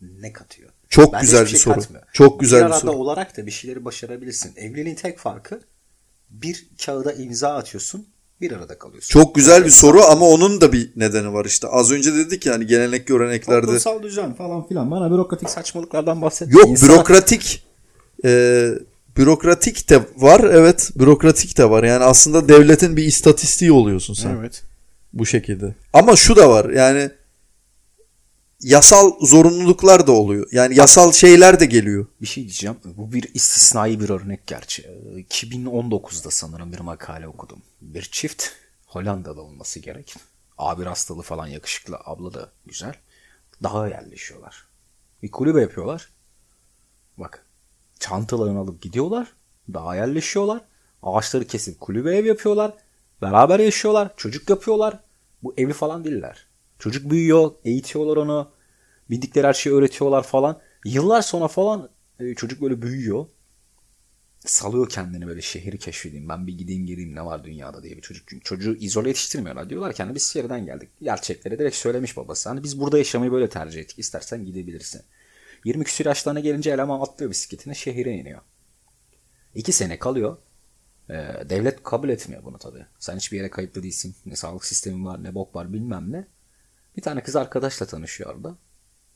ne 0.00 0.32
katıyor? 0.32 0.70
Çok 0.88 1.12
Bence 1.12 1.22
güzel 1.26 1.44
bir 1.44 1.50
şey 1.50 1.58
soru. 1.60 1.74
katmıyor. 1.74 2.04
Çok 2.12 2.40
güzel 2.40 2.58
bir 2.60 2.64
bir 2.64 2.70
arada 2.70 2.80
soru. 2.80 2.92
olarak 2.92 3.36
da 3.36 3.46
bir 3.46 3.50
şeyleri 3.50 3.84
başarabilirsin. 3.84 4.52
Evliliğin 4.56 4.96
tek 4.96 5.18
farkı 5.18 5.60
bir 6.30 6.66
kağıda 6.86 7.12
imza 7.12 7.48
atıyorsun 7.56 8.06
bir 8.40 8.52
arada 8.52 8.78
kalıyorsun. 8.78 9.08
Çok 9.20 9.34
güzel 9.34 9.64
bir 9.64 9.70
soru 9.70 10.02
ama 10.02 10.26
onun 10.28 10.60
da 10.60 10.72
bir 10.72 10.90
nedeni 10.96 11.32
var 11.32 11.44
işte. 11.44 11.68
Az 11.68 11.90
önce 11.92 12.14
dedik 12.14 12.46
yani 12.46 12.66
gelenek 12.66 13.06
göreneklerde. 13.06 13.60
Toplumsal 13.66 14.02
düzen 14.02 14.34
falan 14.34 14.68
filan. 14.68 14.90
Bana 14.90 15.10
bürokratik 15.10 15.50
saçmalıklardan 15.50 16.22
bahsetme. 16.22 16.54
Yok 16.60 16.68
İnsan- 16.68 16.88
bürokratik 16.88 17.66
e, 18.24 18.68
bürokratik 19.16 19.90
de 19.90 20.00
var 20.16 20.40
evet 20.40 20.90
bürokratik 20.96 21.58
de 21.58 21.70
var 21.70 21.84
yani 21.84 22.04
aslında 22.04 22.48
devletin 22.48 22.96
bir 22.96 23.04
istatistiği 23.04 23.72
oluyorsun 23.72 24.14
sen 24.14 24.36
Evet. 24.40 24.62
bu 25.12 25.26
şekilde. 25.26 25.74
Ama 25.92 26.16
şu 26.16 26.36
da 26.36 26.50
var 26.50 26.70
yani 26.70 27.10
yasal 28.60 29.12
zorunluluklar 29.20 30.06
da 30.06 30.12
oluyor. 30.12 30.48
Yani 30.52 30.76
yasal 30.76 31.12
şeyler 31.12 31.60
de 31.60 31.66
geliyor. 31.66 32.06
Bir 32.20 32.26
şey 32.26 32.44
diyeceğim. 32.44 32.76
Bu 32.84 33.12
bir 33.12 33.34
istisnai 33.34 34.00
bir 34.00 34.08
örnek 34.08 34.46
gerçi. 34.46 34.82
Ee, 34.82 35.20
2019'da 35.20 36.30
sanırım 36.30 36.72
bir 36.72 36.80
makale 36.80 37.28
okudum. 37.28 37.62
Bir 37.80 38.02
çift 38.02 38.48
Hollanda'da 38.86 39.40
olması 39.40 39.80
gerek. 39.80 40.14
Abi 40.58 40.84
hastalığı 40.84 41.22
falan 41.22 41.46
yakışıklı. 41.46 41.98
Abla 42.04 42.34
da 42.34 42.50
güzel. 42.66 42.94
Dağa 43.62 43.88
yerleşiyorlar. 43.88 44.64
Bir 45.22 45.30
kulübe 45.30 45.60
yapıyorlar. 45.60 46.08
Bak. 47.16 47.46
Çantalarını 48.00 48.58
alıp 48.58 48.82
gidiyorlar. 48.82 49.32
Dağa 49.74 49.96
yerleşiyorlar. 49.96 50.60
Ağaçları 51.02 51.46
kesip 51.46 51.80
kulübe 51.80 52.16
ev 52.16 52.24
yapıyorlar. 52.24 52.74
Beraber 53.22 53.58
yaşıyorlar. 53.60 54.14
Çocuk 54.16 54.50
yapıyorlar. 54.50 55.00
Bu 55.42 55.54
evi 55.56 55.72
falan 55.72 56.04
değiller. 56.04 56.45
Çocuk 56.78 57.10
büyüyor, 57.10 57.50
eğitiyorlar 57.64 58.16
onu. 58.16 58.50
Bildikleri 59.10 59.46
her 59.46 59.54
şeyi 59.54 59.76
öğretiyorlar 59.76 60.22
falan. 60.22 60.60
Yıllar 60.84 61.22
sonra 61.22 61.48
falan 61.48 61.90
e, 62.20 62.34
çocuk 62.34 62.62
böyle 62.62 62.82
büyüyor. 62.82 63.26
Salıyor 64.46 64.88
kendini 64.88 65.26
böyle 65.26 65.42
şehri 65.42 65.78
keşfedeyim. 65.78 66.28
Ben 66.28 66.46
bir 66.46 66.58
gideyim 66.58 66.86
gireyim 66.86 67.14
ne 67.14 67.24
var 67.24 67.44
dünyada 67.44 67.82
diye 67.82 67.96
bir 67.96 68.02
çocuk. 68.02 68.28
Çünkü 68.28 68.44
çocuğu 68.44 68.76
izole 68.76 69.08
yetiştirmiyorlar. 69.08 69.70
Diyorlar 69.70 69.92
ki 69.92 70.02
hani 70.02 70.14
biz 70.14 70.32
şehirden 70.32 70.66
geldik. 70.66 70.88
Gerçekleri 71.02 71.58
direkt 71.58 71.76
söylemiş 71.76 72.16
babası. 72.16 72.48
Hani 72.48 72.62
biz 72.62 72.80
burada 72.80 72.98
yaşamayı 72.98 73.32
böyle 73.32 73.48
tercih 73.48 73.80
ettik. 73.80 73.98
İstersen 73.98 74.44
gidebilirsin. 74.44 75.02
20 75.64 75.84
küsur 75.84 76.06
yaşlarına 76.06 76.40
gelince 76.40 76.70
eleman 76.70 77.00
atlıyor 77.00 77.30
bisikletine 77.30 77.74
şehire 77.74 78.12
iniyor. 78.12 78.40
İki 79.54 79.72
sene 79.72 79.98
kalıyor. 79.98 80.36
Ee, 81.10 81.14
devlet 81.50 81.82
kabul 81.82 82.08
etmiyor 82.08 82.44
bunu 82.44 82.58
tabii. 82.58 82.86
Sen 82.98 83.16
hiçbir 83.16 83.36
yere 83.36 83.50
kayıtlı 83.50 83.82
değilsin. 83.82 84.14
Ne 84.26 84.36
sağlık 84.36 84.64
sistemin 84.64 85.04
var 85.04 85.24
ne 85.24 85.34
bok 85.34 85.54
var 85.54 85.72
bilmem 85.72 86.12
ne. 86.12 86.26
Bir 86.96 87.02
tane 87.02 87.22
kız 87.22 87.36
arkadaşla 87.36 87.86
tanışıyor 87.86 88.34
orada. 88.34 88.56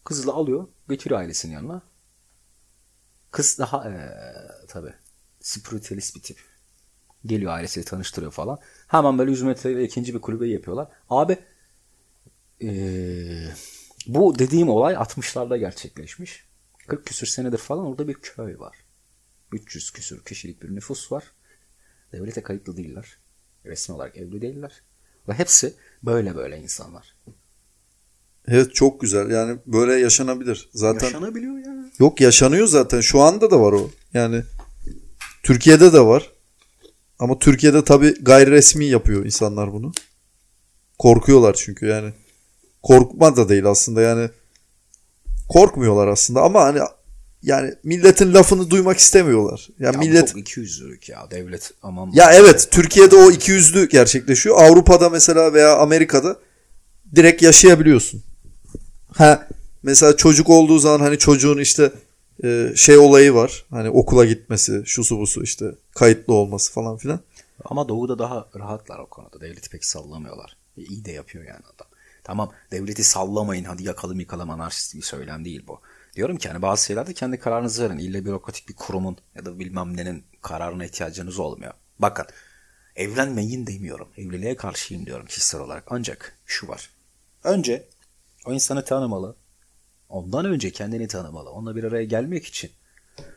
Kızla 0.04 0.32
alıyor 0.32 0.68
götürüyor 0.88 1.20
ailesinin 1.20 1.52
yanına. 1.52 1.82
Kız 3.30 3.58
daha 3.58 3.90
ee, 3.90 4.10
tabii 4.68 4.94
spiritualist 5.40 6.16
bir 6.16 6.22
tip. 6.22 6.38
Geliyor 7.26 7.52
ailesiyle 7.52 7.84
tanıştırıyor 7.84 8.32
falan. 8.32 8.58
Hemen 8.86 9.18
böyle 9.18 9.30
100 9.30 9.42
metreyle 9.42 9.84
ikinci 9.84 10.14
bir 10.14 10.20
kulübe 10.20 10.48
yapıyorlar. 10.48 10.88
Abi 11.10 11.38
ee, 12.62 13.48
bu 14.06 14.38
dediğim 14.38 14.68
olay 14.68 14.94
60'larda 14.94 15.58
gerçekleşmiş. 15.58 16.44
40 16.86 17.06
küsür 17.06 17.26
senedir 17.26 17.58
falan 17.58 17.86
orada 17.86 18.08
bir 18.08 18.14
köy 18.14 18.58
var. 18.58 18.76
300 19.52 19.90
küsür 19.90 20.24
kişilik 20.24 20.62
bir 20.62 20.74
nüfus 20.74 21.12
var. 21.12 21.24
Devlete 22.12 22.42
kayıtlı 22.42 22.76
değiller. 22.76 23.18
Resmi 23.64 23.94
olarak 23.94 24.16
evli 24.16 24.42
değiller. 24.42 24.82
Ve 25.28 25.34
hepsi 25.34 25.74
böyle 26.02 26.36
böyle 26.36 26.58
insanlar. 26.58 27.16
Evet 28.50 28.74
çok 28.74 29.00
güzel. 29.00 29.30
Yani 29.30 29.58
böyle 29.66 29.94
yaşanabilir. 29.94 30.68
Zaten 30.74 31.06
Yaşanabiliyor 31.06 31.58
ya. 31.58 31.74
yok 31.98 32.20
yaşanıyor 32.20 32.66
zaten. 32.66 33.00
Şu 33.00 33.20
anda 33.20 33.50
da 33.50 33.60
var 33.60 33.72
o. 33.72 33.90
Yani 34.14 34.42
Türkiye'de 35.42 35.92
de 35.92 36.00
var. 36.00 36.30
Ama 37.18 37.38
Türkiye'de 37.38 37.84
tabii 37.84 38.14
gayri 38.24 38.50
resmi 38.50 38.84
yapıyor 38.84 39.24
insanlar 39.24 39.72
bunu. 39.72 39.92
Korkuyorlar 40.98 41.54
çünkü 41.54 41.86
yani. 41.86 42.12
Korkma 42.82 43.36
da 43.36 43.48
değil 43.48 43.64
aslında 43.64 44.00
yani. 44.02 44.30
Korkmuyorlar 45.48 46.08
aslında 46.08 46.40
ama 46.42 46.62
hani 46.64 46.80
yani 47.42 47.74
milletin 47.84 48.34
lafını 48.34 48.70
duymak 48.70 48.98
istemiyorlar. 48.98 49.68
Yani 49.78 49.94
Ya 49.94 49.98
millet 50.00 50.28
çok 50.28 50.38
ikiyüzlülük 50.38 51.08
ya 51.08 51.30
devlet 51.30 51.70
aman. 51.82 52.10
Ya 52.14 52.32
evet 52.32 52.68
Türkiye'de 52.70 53.16
o 53.16 53.30
iki 53.30 53.52
yüzlü 53.52 53.88
gerçekleşiyor. 53.88 54.56
Avrupa'da 54.62 55.10
mesela 55.10 55.52
veya 55.52 55.76
Amerika'da 55.76 56.38
direkt 57.14 57.42
yaşayabiliyorsun. 57.42 58.22
Ha 59.16 59.48
mesela 59.82 60.16
çocuk 60.16 60.50
olduğu 60.50 60.78
zaman 60.78 61.00
hani 61.00 61.18
çocuğun 61.18 61.58
işte 61.58 61.92
e, 62.44 62.72
şey 62.76 62.98
olayı 62.98 63.34
var. 63.34 63.64
Hani 63.70 63.90
okula 63.90 64.24
gitmesi, 64.24 64.82
şusu 64.86 65.18
busu 65.18 65.42
işte 65.42 65.74
kayıtlı 65.94 66.34
olması 66.34 66.72
falan 66.72 66.96
filan. 66.96 67.20
Ama 67.64 67.88
doğuda 67.88 68.18
daha 68.18 68.46
rahatlar 68.58 68.98
o 68.98 69.06
konuda. 69.06 69.40
Devleti 69.40 69.70
pek 69.70 69.84
sallamıyorlar. 69.84 70.56
E, 70.78 70.82
iyi 70.82 71.04
de 71.04 71.12
yapıyor 71.12 71.44
yani 71.44 71.62
adam. 71.74 71.86
Tamam 72.24 72.52
devleti 72.72 73.04
sallamayın 73.04 73.64
hadi 73.64 73.84
yakalım 73.84 74.20
yıkalım 74.20 74.50
anarşist 74.50 74.94
bir 74.94 75.02
söylem 75.02 75.44
değil 75.44 75.64
bu. 75.66 75.80
Diyorum 76.16 76.36
ki 76.36 76.48
hani 76.48 76.62
bazı 76.62 76.84
şeylerde 76.84 77.14
kendi 77.14 77.38
kararınızı 77.38 77.84
verin. 77.84 77.98
İlle 77.98 78.24
bürokratik 78.24 78.68
bir 78.68 78.74
kurumun 78.74 79.16
ya 79.34 79.44
da 79.44 79.58
bilmem 79.58 79.96
nenin 79.96 80.24
kararına 80.42 80.84
ihtiyacınız 80.84 81.38
olmuyor. 81.38 81.72
Bakın 81.98 82.26
evlenmeyin 82.96 83.66
demiyorum. 83.66 84.08
Evliliğe 84.16 84.56
karşıyım 84.56 85.06
diyorum 85.06 85.26
kişisel 85.26 85.60
olarak. 85.60 85.84
Ancak 85.90 86.38
şu 86.46 86.68
var. 86.68 86.90
Önce 87.44 87.88
o 88.46 88.52
insanı 88.52 88.84
tanımalı. 88.84 89.36
Ondan 90.08 90.44
önce 90.44 90.70
kendini 90.70 91.08
tanımalı. 91.08 91.50
Onunla 91.50 91.76
bir 91.76 91.84
araya 91.84 92.04
gelmek 92.04 92.46
için 92.46 92.70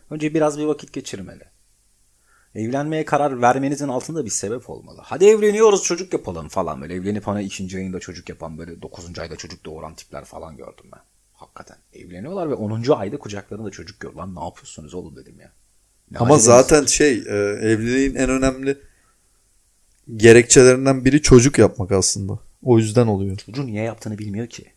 önce 0.09 0.33
biraz 0.33 0.59
bir 0.59 0.63
vakit 0.63 0.93
geçirmeli. 0.93 1.43
Evlenmeye 2.55 3.05
karar 3.05 3.41
vermenizin 3.41 3.87
altında 3.87 4.25
bir 4.25 4.29
sebep 4.29 4.69
olmalı. 4.69 5.01
Hadi 5.03 5.25
evleniyoruz 5.25 5.83
çocuk 5.83 6.13
yapalım 6.13 6.47
falan 6.47 6.81
böyle. 6.81 6.93
Evlenip 6.93 7.27
hani 7.27 7.43
ikinci 7.43 7.77
ayında 7.77 7.99
çocuk 7.99 8.29
yapan 8.29 8.57
böyle 8.57 8.81
dokuzuncu 8.81 9.21
ayda 9.21 9.35
çocuk 9.35 9.65
doğuran 9.65 9.95
tipler 9.95 10.25
falan 10.25 10.57
gördüm 10.57 10.85
ben. 10.93 11.01
Hakikaten 11.33 11.77
evleniyorlar 11.93 12.49
ve 12.49 12.53
10. 12.53 12.91
ayda 12.91 13.17
kucaklarında 13.17 13.71
çocuk 13.71 13.99
gör. 13.99 14.13
Lan 14.13 14.35
ne 14.35 14.43
yapıyorsunuz 14.43 14.93
oğlum 14.93 15.15
dedim 15.15 15.39
ya. 15.39 15.51
Ne 16.11 16.17
Ama 16.17 16.37
zaten 16.37 16.85
şey 16.85 17.13
e, 17.13 17.35
evliliğin 17.61 18.15
en 18.15 18.29
önemli 18.29 18.77
gerekçelerinden 20.15 21.05
biri 21.05 21.21
çocuk 21.21 21.59
yapmak 21.59 21.91
aslında. 21.91 22.39
O 22.63 22.77
yüzden 22.77 23.07
oluyor. 23.07 23.37
Çocuğun 23.37 23.67
niye 23.67 23.83
yaptığını 23.83 24.17
bilmiyor 24.17 24.47
ki. 24.47 24.71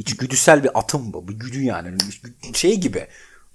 İçgüdüsel 0.00 0.64
bir 0.64 0.78
atım 0.78 1.12
bu. 1.12 1.28
Bir 1.28 1.32
güdü 1.32 1.62
yani. 1.62 1.98
Şey 2.54 2.80
gibi. 2.80 3.06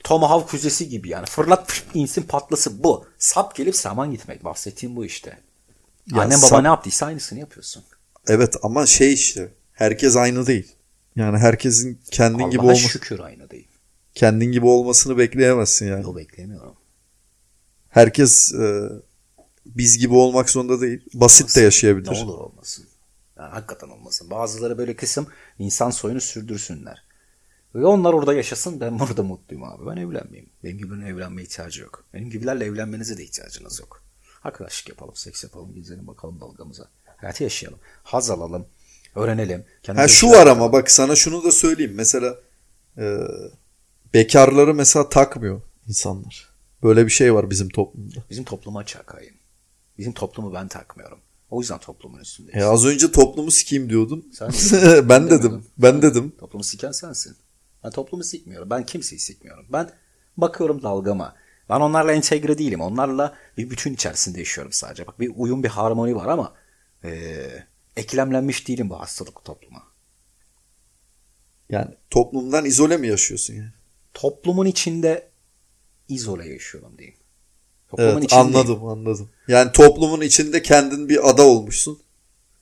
Tomahawk 0.03 0.49
füzesi 0.49 0.89
gibi 0.89 1.10
yani. 1.10 1.25
Fırlat 1.25 1.67
pırt, 1.67 1.84
insin 1.93 2.21
patlasın 2.21 2.84
bu. 2.84 3.05
Sap 3.19 3.55
gelip 3.55 3.75
saman 3.75 4.12
gitmek. 4.12 4.43
Bahsettiğim 4.43 4.95
bu 4.95 5.05
işte. 5.05 5.39
Ya 6.12 6.21
Annem 6.21 6.38
baba 6.38 6.47
sap- 6.47 6.62
ne 6.62 6.67
yaptıysa 6.67 7.05
aynısını 7.05 7.39
yapıyorsun. 7.39 7.84
Evet 8.27 8.55
ama 8.63 8.86
şey 8.86 9.13
işte 9.13 9.53
herkes 9.73 10.15
aynı 10.15 10.47
değil. 10.47 10.71
Yani 11.15 11.38
herkesin 11.38 11.99
kendin 12.12 12.39
Allah'a 12.39 12.49
gibi 12.49 12.62
olması, 12.62 12.81
şükür 12.81 13.19
aynı 13.19 13.49
değil. 13.49 13.67
kendin 14.15 14.51
gibi 14.51 14.65
olmasını 14.65 15.17
bekleyemezsin 15.17 15.88
yani. 15.88 16.03
Yo 16.03 16.15
beklemiyorum. 16.15 16.75
Herkes 17.89 18.53
e, 18.53 18.89
biz 19.65 19.97
gibi 19.97 20.13
olmak 20.13 20.49
zorunda 20.49 20.81
değil. 20.81 21.01
Basit 21.13 21.55
de 21.55 21.62
yaşayabilir. 21.62 22.12
Ne 22.12 22.17
olur 22.17 22.39
olmasın. 22.39 22.86
Yani 23.37 23.49
hakikaten 23.49 23.89
olmasın. 23.89 24.29
Bazıları 24.29 24.77
böyle 24.77 24.95
kısım 24.95 25.27
insan 25.59 25.89
soyunu 25.89 26.21
sürdürsünler. 26.21 27.03
Ve 27.75 27.85
onlar 27.85 28.13
orada 28.13 28.33
yaşasın 28.33 28.79
ben 28.79 28.99
burada 28.99 29.23
mutluyum 29.23 29.63
abi. 29.63 29.85
Ben 29.85 29.97
evlenmeyeyim. 29.97 30.49
Benim 30.63 30.77
gibilerin 30.77 31.05
evlenmeye 31.05 31.43
ihtiyacı 31.43 31.81
yok. 31.81 32.03
Benim 32.13 32.29
gibilerle 32.29 32.65
evlenmenize 32.65 33.17
de 33.17 33.23
ihtiyacınız 33.23 33.79
yok. 33.79 34.01
Arkadaşlık 34.43 34.89
yapalım, 34.89 35.15
seks 35.15 35.43
yapalım, 35.43 35.75
gezelim 35.75 36.07
bakalım 36.07 36.39
dalgamıza. 36.41 36.87
Hayatı 37.17 37.43
yaşayalım. 37.43 37.79
Haz 38.03 38.29
alalım. 38.29 38.65
Öğrenelim. 39.15 39.65
Ha 39.87 40.07
şu 40.07 40.29
var 40.29 40.47
ama 40.47 40.71
bak 40.71 40.91
sana 40.91 41.15
şunu 41.15 41.43
da 41.43 41.51
söyleyeyim. 41.51 41.93
Mesela 41.95 42.35
e, 42.97 43.17
bekarları 44.13 44.73
mesela 44.73 45.09
takmıyor 45.09 45.61
insanlar. 45.87 46.49
Böyle 46.83 47.05
bir 47.05 47.11
şey 47.11 47.33
var 47.33 47.49
bizim 47.49 47.69
toplumda. 47.69 48.23
Bizim 48.29 48.43
topluma 48.43 48.85
çakayım. 48.85 49.35
Bizim 49.97 50.13
toplumu 50.13 50.53
ben 50.53 50.67
takmıyorum. 50.67 51.19
O 51.49 51.60
yüzden 51.62 51.79
toplumun 51.79 52.19
üstündeyiz. 52.19 52.58
E 52.63 52.65
az 52.65 52.86
önce 52.86 53.12
toplumu 53.12 53.51
sikeyim 53.51 53.89
diyordun. 53.89 54.31
Sen 54.34 54.49
ben 55.10 55.25
dedim. 55.25 55.38
demiyordun. 55.43 55.65
Ben 55.77 56.01
dedim. 56.01 56.36
Toplumu 56.39 56.63
siken 56.63 56.91
sensin. 56.91 57.36
Ben 57.84 57.91
toplumu 57.91 58.23
sikmiyorum. 58.23 58.69
Ben 58.69 58.86
kimseyi 58.86 59.19
sikmiyorum. 59.19 59.65
Ben 59.69 59.89
bakıyorum 60.38 60.84
dalgama. 60.84 61.36
Ben 61.69 61.79
onlarla 61.79 62.12
entegre 62.12 62.58
değilim. 62.58 62.81
Onlarla 62.81 63.36
bir 63.58 63.69
bütün 63.69 63.93
içerisinde 63.93 64.39
yaşıyorum 64.39 64.71
sadece. 64.73 65.08
Bak 65.08 65.19
bir 65.19 65.31
uyum, 65.36 65.63
bir 65.63 65.69
harmoni 65.69 66.15
var 66.15 66.25
ama 66.27 66.53
eee, 67.03 67.67
eklemlenmiş 67.97 68.67
değilim 68.67 68.89
bu 68.89 68.99
hastalık 68.99 69.45
topluma. 69.45 69.84
Yani 71.69 71.95
toplumdan 72.10 72.65
izole 72.65 72.97
mi 72.97 73.08
yaşıyorsun 73.08 73.53
yani? 73.53 73.69
Toplumun 74.13 74.65
içinde 74.65 75.29
izole 76.10 76.49
yaşıyorum 76.49 76.97
diyeyim. 76.97 77.17
Toplumun 77.89 78.11
Evet 78.11 78.23
içinde- 78.23 78.39
anladım 78.39 78.85
anladım. 78.85 79.29
Yani 79.47 79.71
toplumun 79.71 80.21
içinde 80.21 80.61
kendin 80.61 81.09
bir 81.09 81.29
ada 81.29 81.43
olmuşsun. 81.43 81.99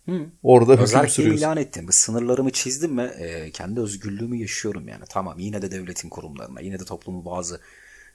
Hı. 0.09 0.25
Orada 0.43 0.71
hüküm 0.71 0.83
Özellikle 0.83 1.09
sürüyorsun. 1.09 1.39
ilan 1.39 1.57
ettim. 1.57 1.87
Bu 1.87 1.91
sınırlarımı 1.91 2.51
çizdim 2.51 2.97
ve 2.97 3.03
e, 3.03 3.51
kendi 3.51 3.79
özgürlüğümü 3.79 4.37
yaşıyorum 4.37 4.87
yani. 4.87 5.03
Tamam 5.09 5.39
yine 5.39 5.61
de 5.61 5.71
devletin 5.71 6.09
kurumlarına, 6.09 6.61
yine 6.61 6.79
de 6.79 6.85
toplumun 6.85 7.25
bazı 7.25 7.59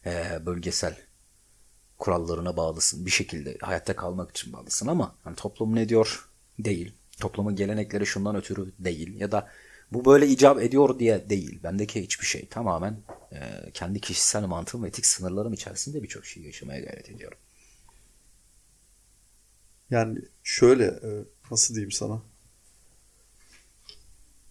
e, 0.06 0.46
bölgesel 0.46 0.96
kurallarına 1.98 2.56
bağlısın. 2.56 3.06
Bir 3.06 3.10
şekilde 3.10 3.56
hayatta 3.60 3.96
kalmak 3.96 4.30
için 4.30 4.52
bağlısın 4.52 4.86
ama 4.86 5.14
hani 5.24 5.36
toplum 5.36 5.74
ne 5.74 5.88
diyor? 5.88 6.28
Değil. 6.58 6.92
Toplumun 7.20 7.56
gelenekleri 7.56 8.06
şundan 8.06 8.36
ötürü 8.36 8.72
değil. 8.78 9.20
Ya 9.20 9.32
da 9.32 9.48
bu 9.92 10.04
böyle 10.04 10.28
icap 10.28 10.62
ediyor 10.62 10.98
diye 10.98 11.30
değil. 11.30 11.62
Bendeki 11.62 12.02
hiçbir 12.02 12.26
şey 12.26 12.46
tamamen 12.46 12.96
e, 13.32 13.70
kendi 13.74 14.00
kişisel 14.00 14.44
mantığım 14.44 14.82
ve 14.82 14.88
etik 14.88 15.06
sınırlarım 15.06 15.52
içerisinde 15.52 16.02
birçok 16.02 16.26
şey 16.26 16.42
yaşamaya 16.42 16.80
gayret 16.80 17.10
ediyorum. 17.10 17.38
Yani 19.90 20.18
şöyle 20.44 20.84
e, 20.84 21.10
nasıl 21.50 21.74
diyeyim 21.74 21.92
sana? 21.92 22.22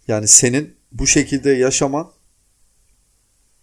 Yani 0.07 0.27
senin 0.27 0.75
bu 0.91 1.07
şekilde 1.07 1.49
yaşaman 1.49 2.11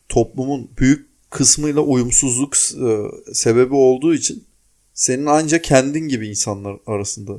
toplumun 0.08 0.70
büyük 0.78 1.30
kısmıyla 1.30 1.80
uyumsuzluk 1.80 2.56
e, 2.56 3.10
sebebi 3.34 3.74
olduğu 3.74 4.14
için 4.14 4.44
senin 4.94 5.26
ancak 5.26 5.64
kendin 5.64 6.08
gibi 6.08 6.28
insanlar 6.28 6.76
arasında. 6.86 7.32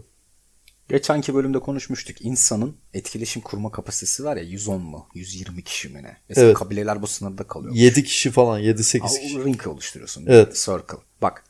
Geçenki 0.89 1.35
bölümde 1.35 1.59
konuşmuştuk. 1.59 2.21
İnsanın 2.21 2.77
etkileşim 2.93 3.41
kurma 3.41 3.71
kapasitesi 3.71 4.23
var 4.23 4.37
ya 4.37 4.43
110 4.43 4.81
mu? 4.81 5.07
120 5.13 5.63
kişi 5.63 5.89
mi 5.89 6.03
ne? 6.03 6.17
Mesela 6.29 6.47
Evet. 6.47 6.57
kabileler 6.57 7.01
bu 7.01 7.07
sınırda 7.07 7.43
kalıyor. 7.43 7.73
7 7.75 8.03
kişi 8.03 8.31
falan 8.31 8.59
7-8 8.61 9.03
Aa, 9.03 9.07
kişi. 9.21 9.43
Ring 9.43 9.67
oluşturuyorsun. 9.67 10.25
Evet. 10.27 10.55
Circle. 10.55 10.97
Bak 11.21 11.43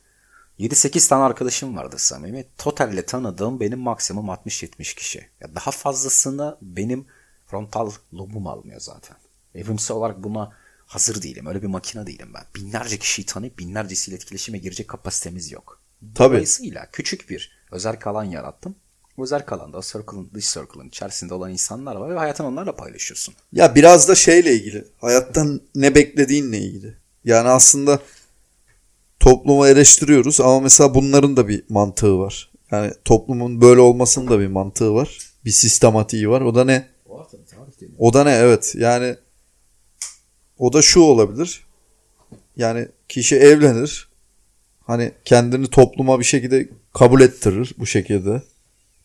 7-8 0.59 1.09
tane 1.09 1.23
arkadaşım 1.23 1.77
vardı 1.77 1.95
samimi. 1.99 2.45
Totalde 2.57 3.05
tanıdığım 3.05 3.59
benim 3.59 3.79
maksimum 3.79 4.25
60-70 4.25 4.95
kişi. 4.95 5.27
Ya 5.41 5.55
daha 5.55 5.71
fazlasını 5.71 6.57
benim 6.61 7.05
Frontal 7.47 7.91
lobum 8.13 8.47
almıyor 8.47 8.79
zaten. 8.79 9.17
Evrimsel 9.55 9.97
olarak 9.97 10.23
buna 10.23 10.51
hazır 10.85 11.21
değilim. 11.21 11.45
Öyle 11.45 11.61
bir 11.61 11.67
makine 11.67 12.07
değilim 12.07 12.31
ben. 12.33 12.43
Binlerce 12.55 12.97
kişiyi 12.99 13.25
tanıyıp 13.25 13.59
binlercesiyle 13.59 14.15
etkileşime 14.15 14.57
girecek 14.57 14.87
kapasitemiz 14.87 15.51
yok. 15.51 15.81
Tabii. 16.15 16.29
Dolayısıyla 16.33 16.89
küçük 16.91 17.29
bir 17.29 17.51
özel 17.71 17.97
alan 18.05 18.23
yarattım. 18.23 18.75
Bu 19.17 19.23
özel 19.23 19.43
alanda 19.47 19.81
circle'ın, 19.81 20.29
dış 20.33 20.53
circle'ın 20.53 20.87
içerisinde 20.87 21.33
olan 21.33 21.51
insanlar 21.51 21.95
var 21.95 22.09
ve 22.09 22.17
hayatını 22.17 22.47
onlarla 22.47 22.75
paylaşıyorsun. 22.75 23.33
Ya 23.51 23.75
biraz 23.75 24.07
da 24.07 24.15
şeyle 24.15 24.53
ilgili. 24.53 24.85
Hayattan 25.01 25.61
ne 25.75 25.95
beklediğinle 25.95 26.57
ilgili. 26.57 26.93
Yani 27.25 27.49
aslında 27.49 27.99
toplumu 29.19 29.67
eleştiriyoruz 29.67 30.41
ama 30.41 30.59
mesela 30.59 30.95
bunların 30.95 31.37
da 31.37 31.47
bir 31.47 31.63
mantığı 31.69 32.19
var. 32.19 32.49
Yani 32.71 32.93
toplumun 33.05 33.61
böyle 33.61 33.81
olmasının 33.81 34.27
da 34.27 34.39
bir 34.39 34.47
mantığı 34.47 34.93
var. 34.93 35.19
Bir 35.45 35.51
sistematiği 35.51 36.29
var. 36.29 36.41
O 36.41 36.55
da 36.55 36.63
ne? 36.63 36.87
O 37.99 38.13
da 38.13 38.23
ne? 38.23 38.31
Evet. 38.31 38.75
Yani 38.77 39.15
o 40.59 40.73
da 40.73 40.81
şu 40.81 40.99
olabilir. 40.99 41.65
Yani 42.57 42.87
kişi 43.09 43.35
evlenir. 43.35 44.07
Hani 44.83 45.11
kendini 45.25 45.67
topluma 45.67 46.19
bir 46.19 46.25
şekilde 46.25 46.69
kabul 46.93 47.21
ettirir 47.21 47.75
bu 47.77 47.85
şekilde. 47.85 48.41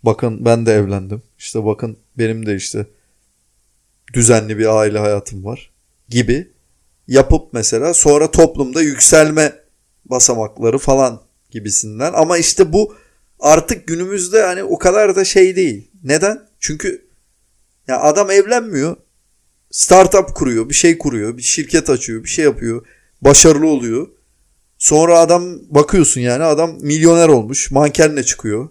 Bakın 0.02 0.44
ben 0.44 0.66
de 0.66 0.74
evlendim. 0.74 1.22
İşte 1.38 1.64
bakın 1.64 1.96
benim 2.18 2.46
de 2.46 2.56
işte 2.56 2.86
düzenli 4.12 4.58
bir 4.58 4.66
aile 4.66 4.98
hayatım 4.98 5.44
var 5.44 5.70
gibi 6.08 6.48
yapıp 7.08 7.52
mesela 7.52 7.94
sonra 7.94 8.30
toplumda 8.30 8.82
yükselme 8.82 9.52
basamakları 10.04 10.78
falan 10.78 11.20
gibisinden 11.50 12.12
ama 12.12 12.38
işte 12.38 12.72
bu 12.72 12.94
artık 13.40 13.86
günümüzde 13.86 14.42
hani 14.42 14.64
o 14.64 14.78
kadar 14.78 15.16
da 15.16 15.24
şey 15.24 15.56
değil. 15.56 15.90
Neden? 16.04 16.42
Çünkü 16.60 17.06
ya 17.88 18.00
adam 18.00 18.30
evlenmiyor. 18.30 18.96
Startup 19.70 20.34
kuruyor, 20.34 20.68
bir 20.68 20.74
şey 20.74 20.98
kuruyor, 20.98 21.36
bir 21.36 21.42
şirket 21.42 21.90
açıyor, 21.90 22.24
bir 22.24 22.28
şey 22.28 22.44
yapıyor. 22.44 22.86
Başarılı 23.22 23.66
oluyor. 23.66 24.08
Sonra 24.78 25.18
adam 25.18 25.58
bakıyorsun 25.70 26.20
yani 26.20 26.44
adam 26.44 26.76
milyoner 26.80 27.28
olmuş, 27.28 27.70
mankenle 27.70 28.24
çıkıyor. 28.24 28.68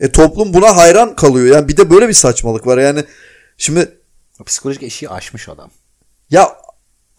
E 0.00 0.12
toplum 0.12 0.54
buna 0.54 0.76
hayran 0.76 1.16
kalıyor. 1.16 1.56
Yani 1.56 1.68
bir 1.68 1.76
de 1.76 1.90
böyle 1.90 2.08
bir 2.08 2.12
saçmalık 2.12 2.66
var. 2.66 2.78
Yani 2.78 3.04
şimdi 3.58 3.98
psikolojik 4.46 4.82
eşiği 4.82 5.10
aşmış 5.10 5.48
adam. 5.48 5.70
ya 6.30 6.56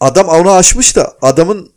adam 0.00 0.28
onu 0.28 0.50
aşmış 0.50 0.96
da 0.96 1.16
adamın 1.22 1.72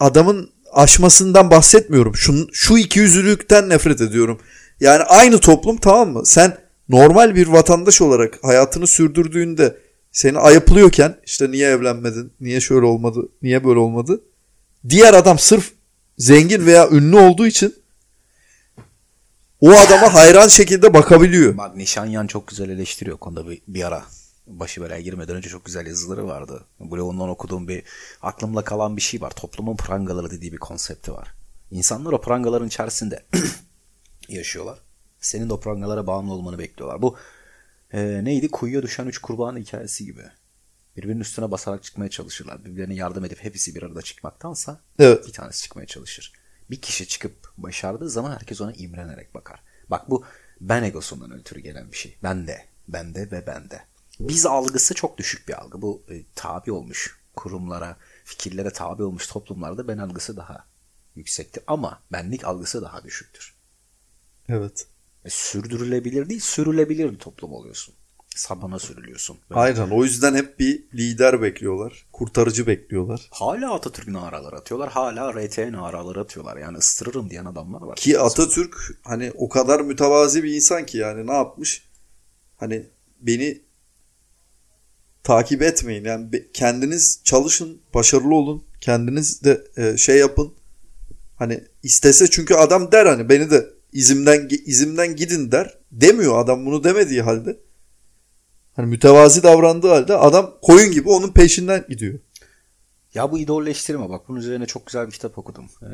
adamın 0.00 0.50
aşmasından 0.72 1.50
bahsetmiyorum. 1.50 2.16
Şu, 2.16 2.48
şu 2.52 2.78
iki 2.78 2.98
yüzlülükten 2.98 3.68
nefret 3.68 4.00
ediyorum. 4.00 4.40
Yani 4.80 5.02
aynı 5.02 5.38
toplum 5.38 5.76
tamam 5.76 6.10
mı? 6.10 6.26
Sen 6.26 6.58
normal 6.88 7.34
bir 7.34 7.46
vatandaş 7.46 8.00
olarak 8.00 8.38
hayatını 8.42 8.86
sürdürdüğünde 8.86 9.76
seni 10.12 10.38
ayıplıyorken 10.38 11.16
işte 11.26 11.50
niye 11.50 11.68
evlenmedin, 11.68 12.32
niye 12.40 12.60
şöyle 12.60 12.86
olmadı, 12.86 13.28
niye 13.42 13.64
böyle 13.64 13.78
olmadı. 13.78 14.20
Diğer 14.88 15.14
adam 15.14 15.38
sırf 15.38 15.72
zengin 16.18 16.66
veya 16.66 16.88
ünlü 16.90 17.16
olduğu 17.16 17.46
için 17.46 17.74
o 19.62 19.70
adama 19.70 20.14
hayran 20.14 20.48
şekilde 20.48 20.94
bakabiliyor. 20.94 21.58
Bak 21.58 21.76
Nişanyan 21.76 22.26
çok 22.26 22.48
güzel 22.48 22.68
eleştiriyor 22.68 23.18
konuda 23.18 23.50
bir, 23.50 23.62
bir 23.68 23.84
ara. 23.84 24.04
Başı 24.46 24.82
belaya 24.82 25.00
girmeden 25.00 25.36
önce 25.36 25.48
çok 25.48 25.64
güzel 25.64 25.86
yazıları 25.86 26.26
vardı. 26.26 26.64
Blog'undan 26.80 27.28
okuduğum 27.28 27.68
bir 27.68 27.82
aklımda 28.22 28.64
kalan 28.64 28.96
bir 28.96 29.02
şey 29.02 29.20
var. 29.20 29.30
Toplumun 29.30 29.76
prangaları 29.76 30.30
dediği 30.30 30.52
bir 30.52 30.58
konsepti 30.58 31.12
var. 31.12 31.28
İnsanlar 31.70 32.12
o 32.12 32.20
prangaların 32.20 32.68
içerisinde 32.68 33.22
yaşıyorlar. 34.28 34.78
Senin 35.20 35.48
de 35.48 35.52
o 35.52 35.60
prangalara 35.60 36.06
bağımlı 36.06 36.32
olmanı 36.32 36.58
bekliyorlar. 36.58 37.02
Bu 37.02 37.16
e, 37.92 38.20
neydi? 38.24 38.50
Kuyuya 38.50 38.82
düşen 38.82 39.06
üç 39.06 39.18
kurbanın 39.18 39.60
hikayesi 39.60 40.04
gibi. 40.04 40.22
Birbirinin 40.96 41.20
üstüne 41.20 41.50
basarak 41.50 41.82
çıkmaya 41.82 42.10
çalışırlar. 42.10 42.64
Birbirlerine 42.64 42.94
yardım 42.94 43.24
edip 43.24 43.44
hepsi 43.44 43.74
bir 43.74 43.82
arada 43.82 44.02
çıkmaktansa 44.02 44.80
Evet. 44.98 45.26
bir 45.26 45.32
tanesi 45.32 45.62
çıkmaya 45.62 45.86
çalışır. 45.86 46.32
Bir 46.70 46.80
kişi 46.80 47.08
çıkıp 47.08 47.52
başardığı 47.56 48.10
zaman 48.10 48.32
herkes 48.32 48.60
ona 48.60 48.72
imrenerek 48.72 49.34
bakar. 49.34 49.62
Bak 49.90 50.10
bu 50.10 50.24
ben 50.60 50.82
egosundan 50.82 51.32
ötürü 51.32 51.60
gelen 51.60 51.92
bir 51.92 51.96
şey. 51.96 52.18
Ben 52.22 52.46
de, 52.46 52.66
ben 52.88 53.14
de 53.14 53.30
ve 53.30 53.46
ben 53.46 53.70
de. 53.70 53.84
Biz 54.20 54.46
algısı 54.46 54.94
çok 54.94 55.18
düşük 55.18 55.48
bir 55.48 55.60
algı. 55.60 55.82
Bu 55.82 56.02
e, 56.10 56.22
tabi 56.34 56.72
olmuş 56.72 57.18
kurumlara, 57.36 57.96
fikirlere 58.24 58.70
tabi 58.70 59.02
olmuş 59.02 59.26
toplumlarda 59.26 59.88
ben 59.88 59.98
algısı 59.98 60.36
daha 60.36 60.66
yüksektir. 61.16 61.62
Ama 61.66 62.02
benlik 62.12 62.44
algısı 62.44 62.82
daha 62.82 63.04
düşüktür. 63.04 63.54
Evet. 64.48 64.86
E, 65.24 65.30
sürdürülebilir 65.30 66.28
değil, 66.28 66.40
sürülebilir 66.40 67.12
bir 67.12 67.18
toplum 67.18 67.52
oluyorsun. 67.52 67.94
Sabana 68.36 68.78
sürülüyorsun. 68.78 69.38
Ve 69.50 69.54
Aynen. 69.54 69.90
O 69.90 70.04
yüzden 70.04 70.34
hep 70.34 70.58
bir 70.58 70.82
lider 70.94 71.42
bekliyorlar. 71.42 72.06
Kurtarıcı 72.12 72.66
bekliyorlar. 72.66 73.28
Hala 73.30 73.74
Atatürk 73.74 74.08
naraları 74.08 74.56
atıyorlar. 74.56 74.90
Hala 74.92 75.32
RT 75.32 75.58
naraları 75.58 76.20
atıyorlar. 76.20 76.56
Yani 76.56 76.78
ıstırırım 76.78 77.30
diyen 77.30 77.44
adamlar 77.44 77.82
var. 77.82 77.96
Ki 77.96 78.18
Atatürk 78.18 78.76
hani 79.02 79.32
o 79.34 79.48
kadar 79.48 79.80
mütevazi 79.80 80.42
bir 80.42 80.54
insan 80.54 80.86
ki 80.86 80.98
yani 80.98 81.26
ne 81.26 81.32
yapmış? 81.32 81.84
Hani 82.56 82.86
beni 83.20 83.60
takip 85.24 85.62
etmeyin. 85.62 86.04
Yani 86.04 86.28
kendiniz 86.52 87.20
çalışın, 87.24 87.80
başarılı 87.94 88.34
olun. 88.34 88.64
Kendiniz 88.80 89.44
de 89.44 89.64
e, 89.76 89.96
şey 89.96 90.18
yapın. 90.18 90.52
Hani 91.36 91.64
istese 91.82 92.30
çünkü 92.30 92.54
adam 92.54 92.92
der 92.92 93.06
hani 93.06 93.28
beni 93.28 93.50
de 93.50 93.70
izimden 93.92 94.48
izimden 94.66 95.16
gidin 95.16 95.52
der. 95.52 95.78
Demiyor 95.92 96.38
adam 96.38 96.66
bunu 96.66 96.84
demediği 96.84 97.22
halde. 97.22 97.56
Hani 98.76 98.86
mütevazi 98.86 99.42
davrandığı 99.42 99.88
halde 99.88 100.16
adam 100.16 100.54
koyun 100.62 100.92
gibi 100.92 101.08
onun 101.08 101.32
peşinden 101.32 101.84
gidiyor. 101.88 102.18
Ya 103.14 103.32
bu 103.32 103.38
idolleştirme 103.38 104.08
bak 104.08 104.28
bunun 104.28 104.38
üzerine 104.38 104.66
çok 104.66 104.86
güzel 104.86 105.06
bir 105.06 105.12
kitap 105.12 105.38
okudum. 105.38 105.64
Ee, 105.82 105.86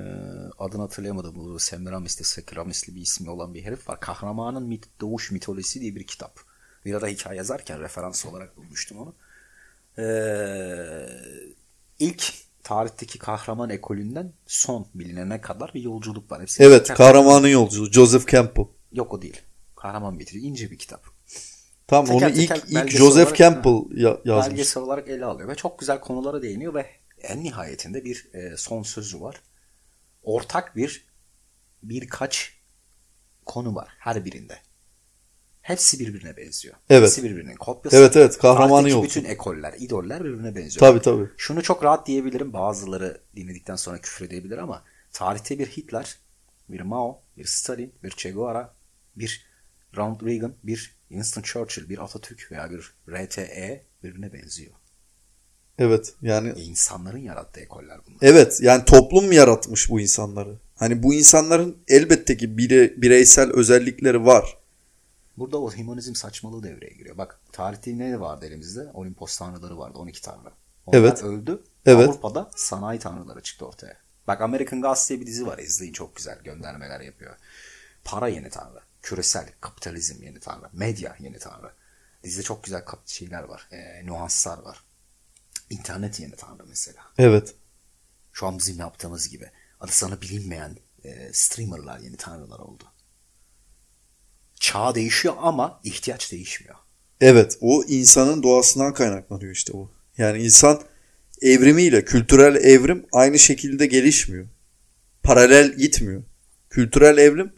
adını 0.59 0.83
hatırlayamadım. 0.83 1.35
Bu 1.35 1.59
Semiramis'te 1.59 2.25
Sekiramis'li 2.25 2.95
bir 2.95 3.01
ismi 3.01 3.31
olan 3.31 3.55
bir 3.55 3.65
herif 3.65 3.89
var. 3.89 4.01
Kahramanın 4.01 4.63
mit, 4.63 4.85
Doğuş 5.01 5.31
Mitolojisi 5.31 5.81
diye 5.81 5.95
bir 5.95 6.05
kitap. 6.05 6.41
Bir 6.85 6.95
ara 6.95 7.07
hikaye 7.07 7.37
yazarken 7.37 7.81
referans 7.81 8.27
olarak 8.27 8.57
bulmuştum 8.57 8.99
onu. 8.99 9.15
Ee, 9.99 11.09
ilk 11.99 12.33
tarihteki 12.63 13.19
kahraman 13.19 13.71
ekolünden 13.71 14.33
son 14.47 14.87
bilinene 14.95 15.41
kadar 15.41 15.75
bir 15.75 15.83
yolculuk 15.83 16.33
var. 16.33 16.43
Hepsi 16.43 16.63
Evet, 16.63 16.89
kahramanın 16.89 17.49
yolculuğu 17.49 17.93
Joseph 17.93 18.27
Campbell. 18.27 18.65
Yok 18.93 19.15
o 19.15 19.23
değil. 19.23 19.41
Kahraman 19.77 20.19
bitiriyor. 20.19 20.45
İnce 20.45 20.71
bir 20.71 20.79
kitap. 20.79 21.18
Tam 21.89 22.07
Teker 22.07 22.27
onu 22.27 22.31
ilk 22.31 22.49
teker 22.49 22.63
ilk 22.69 22.75
belgesel 22.75 22.99
Joseph 22.99 23.23
olarak- 23.27 23.37
Campbell 23.37 24.01
ya- 24.01 24.19
yazmış. 24.25 24.51
belgesel 24.51 24.83
olarak 24.83 25.09
ele 25.09 25.25
alıyor 25.25 25.49
ve 25.49 25.55
çok 25.55 25.79
güzel 25.79 26.01
konulara 26.01 26.43
değiniyor 26.43 26.75
ve 26.75 26.87
en 27.23 27.45
nihayetinde 27.45 28.05
bir 28.05 28.29
e, 28.35 28.57
son 28.57 28.83
sözü 28.83 29.21
var. 29.21 29.43
Ortak 30.23 30.77
bir 30.77 31.05
birkaç 31.83 32.53
konu 33.47 33.75
var 33.75 33.89
her 33.99 34.25
birinde. 34.25 34.59
Hepsi 35.63 35.99
birbirine 35.99 36.37
benziyor. 36.37 36.75
Evet. 36.91 37.03
Hepsi 37.09 37.25
birbirinin 37.25 37.57
kopyası. 37.57 37.97
Evet, 37.97 38.17
evet, 38.17 38.39
kahramanı 38.39 38.91
yok. 38.91 39.05
bütün 39.05 39.25
ekoller, 39.25 39.75
idoller 39.79 40.25
birbirine 40.25 40.55
benziyor. 40.55 40.81
Tabii 40.81 41.03
tabii. 41.03 41.29
Şunu 41.37 41.63
çok 41.63 41.85
rahat 41.85 42.07
diyebilirim. 42.07 42.53
Bazıları 42.53 43.21
dinledikten 43.37 43.77
sonra 43.77 43.99
küfür 44.01 44.27
edebilir 44.27 44.59
ama 44.59 44.85
tarihte 45.13 45.59
bir 45.59 45.67
Hitler, 45.67 46.19
bir 46.69 46.81
Mao, 46.81 47.21
bir 47.37 47.45
Stalin, 47.45 47.93
bir 48.03 48.11
Che 48.11 48.31
Guevara, 48.31 48.75
bir 49.17 49.47
Ronald 49.97 50.27
Reagan, 50.27 50.55
bir 50.65 50.98
Winston 51.09 51.43
Churchill, 51.43 51.89
bir 51.89 51.99
Atatürk 52.05 52.53
veya 52.53 52.71
bir 52.71 52.93
RTE 53.11 53.83
birbirine 54.05 54.33
benziyor. 54.33 54.73
Evet 55.79 56.15
yani 56.23 56.49
E, 56.57 56.63
insanların 56.63 57.19
yarattığı 57.19 57.61
ekoller 57.61 57.99
bunlar. 58.07 58.19
evet 58.23 58.59
yani 58.63 58.85
toplum 58.85 59.33
yaratmış 59.33 59.91
bu 59.91 60.01
insanları. 60.01 60.57
Hani 60.77 61.03
bu 61.03 61.15
insanların 61.15 61.77
elbette 61.89 62.37
ki 62.37 62.59
bire, 62.59 63.03
bireysel 63.03 63.51
özellikleri 63.53 64.27
var. 64.27 64.59
Burada 65.37 65.59
o 65.61 65.71
humanizm 65.73 66.15
saçmalığı 66.15 66.63
devreye 66.63 66.93
giriyor. 66.93 67.19
Bak 67.19 67.41
tarihte 67.53 67.99
ne 67.99 68.21
vardı 68.21 68.47
elimizde? 68.47 68.87
Olimpos 68.95 69.39
tanrıları 69.39 69.79
vardı 69.79 69.99
12 69.99 70.23
tanrı. 70.23 70.51
Onlar 70.87 70.99
Evet. 70.99 71.23
öldü. 71.23 71.63
Evet. 71.87 72.09
Avrupa'da 72.09 72.51
sanayi 72.57 72.99
tanrıları 72.99 73.41
çıktı 73.43 73.67
ortaya. 73.67 73.97
Bak 74.27 74.41
American 74.41 74.81
Gods 74.81 75.09
diye 75.09 75.21
bir 75.21 75.27
dizi 75.27 75.47
var. 75.47 75.59
İzleyin 75.59 75.93
çok 75.93 76.17
güzel 76.17 76.39
göndermeler 76.45 77.01
yapıyor. 77.01 77.35
Para 78.05 78.29
yeni 78.29 78.51
tanrı. 78.51 78.81
Küresel 79.03 79.53
kapitalizm 79.61 80.23
yeni 80.23 80.41
tanrı. 80.41 80.69
Medya 80.73 81.17
yeni 81.21 81.39
tanrı. 81.39 81.73
Dizide 82.25 82.43
çok 82.43 82.65
güzel 82.65 82.83
şeyler 83.07 83.43
var. 83.43 83.69
E, 83.73 84.07
nüanslar 84.07 84.59
var. 84.59 84.85
İnternet 85.71 86.21
yeni 86.21 86.37
tanrı 86.37 86.67
mesela. 86.69 87.03
Evet. 87.19 87.55
Şu 88.33 88.47
an 88.47 88.59
bizim 88.59 88.79
yaptığımız 88.79 89.29
gibi. 89.29 89.51
Adı 89.81 89.93
sana 89.93 90.21
bilinmeyen 90.21 90.77
e, 91.05 91.31
streamerlar 91.33 91.99
yeni 91.99 92.17
tanrılar 92.17 92.59
oldu. 92.59 92.85
Çağ 94.61 94.95
değişiyor 94.95 95.35
ama 95.39 95.81
ihtiyaç 95.85 96.33
değişmiyor. 96.33 96.75
Evet 97.21 97.59
o 97.61 97.85
insanın 97.85 98.43
doğasından 98.43 98.95
kaynaklanıyor 98.95 99.53
işte 99.53 99.73
bu. 99.73 99.91
Yani 100.19 100.43
insan 100.43 100.83
evrimiyle 101.43 102.05
kültürel 102.05 102.55
evrim 102.55 103.07
aynı 103.13 103.39
şekilde 103.39 103.87
gelişmiyor. 103.87 104.47
Paralel 105.23 105.77
gitmiyor. 105.77 106.23
Kültürel 106.71 107.19
evrim 107.19 107.53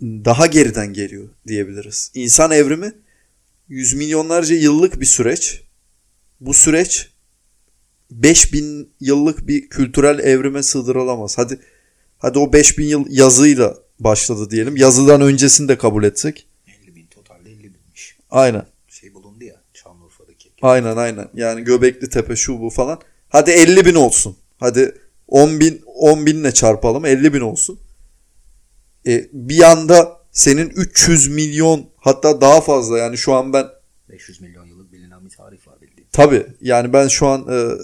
daha 0.00 0.46
geriden 0.46 0.92
geliyor 0.92 1.28
diyebiliriz. 1.46 2.10
İnsan 2.14 2.50
evrimi 2.50 2.92
yüz 3.68 3.94
milyonlarca 3.94 4.56
yıllık 4.56 5.00
bir 5.00 5.06
süreç. 5.06 5.62
Bu 6.40 6.54
süreç 6.54 7.10
5000 8.10 8.90
yıllık 9.00 9.46
bir 9.46 9.68
kültürel 9.68 10.18
evrime 10.18 10.62
sığdırılamaz. 10.62 11.38
Hadi 11.38 11.60
hadi 12.18 12.38
o 12.38 12.52
5000 12.52 12.86
yıl 12.86 13.06
yazıyla 13.08 13.76
başladı 14.00 14.50
diyelim. 14.50 14.76
Yazıdan 14.76 15.20
öncesini 15.20 15.68
de 15.68 15.78
kabul 15.78 16.04
etsek. 16.04 16.46
50 16.82 16.96
bin 16.96 17.06
totalde 17.06 17.50
50 17.50 17.62
binmiş. 17.62 18.16
Aynen. 18.30 18.66
Şey 18.88 19.14
bulundu 19.14 19.44
ya 19.44 19.56
Şanlıurfa'daki. 19.74 20.50
Aynen 20.62 20.96
aynen. 20.96 21.28
Yani 21.34 21.64
Göbekli 21.64 22.10
Tepe 22.10 22.36
şu 22.36 22.60
bu 22.60 22.70
falan. 22.70 23.00
Hadi 23.28 23.50
50 23.50 23.86
bin 23.86 23.94
olsun. 23.94 24.36
Hadi 24.58 24.94
10 25.28 25.60
bin 25.60 25.82
10 25.86 26.26
binle 26.26 26.54
çarpalım 26.54 27.06
50 27.06 27.34
bin 27.34 27.40
olsun. 27.40 27.78
E, 29.06 29.28
bir 29.32 29.62
anda 29.62 30.20
senin 30.32 30.70
300 30.70 31.28
milyon 31.28 31.86
hatta 31.96 32.40
daha 32.40 32.60
fazla 32.60 32.98
yani 32.98 33.18
şu 33.18 33.34
an 33.34 33.52
ben 33.52 33.66
500 34.08 34.40
milyon 34.40 34.66
yıllık 34.66 34.92
bilinen 34.92 35.24
bir 35.24 35.30
tarih 35.30 35.66
var 35.66 35.80
bildiğim. 35.80 36.08
tabi 36.12 36.46
yani 36.60 36.92
ben 36.92 37.08
şu 37.08 37.26
an 37.26 37.40
e, 37.48 37.78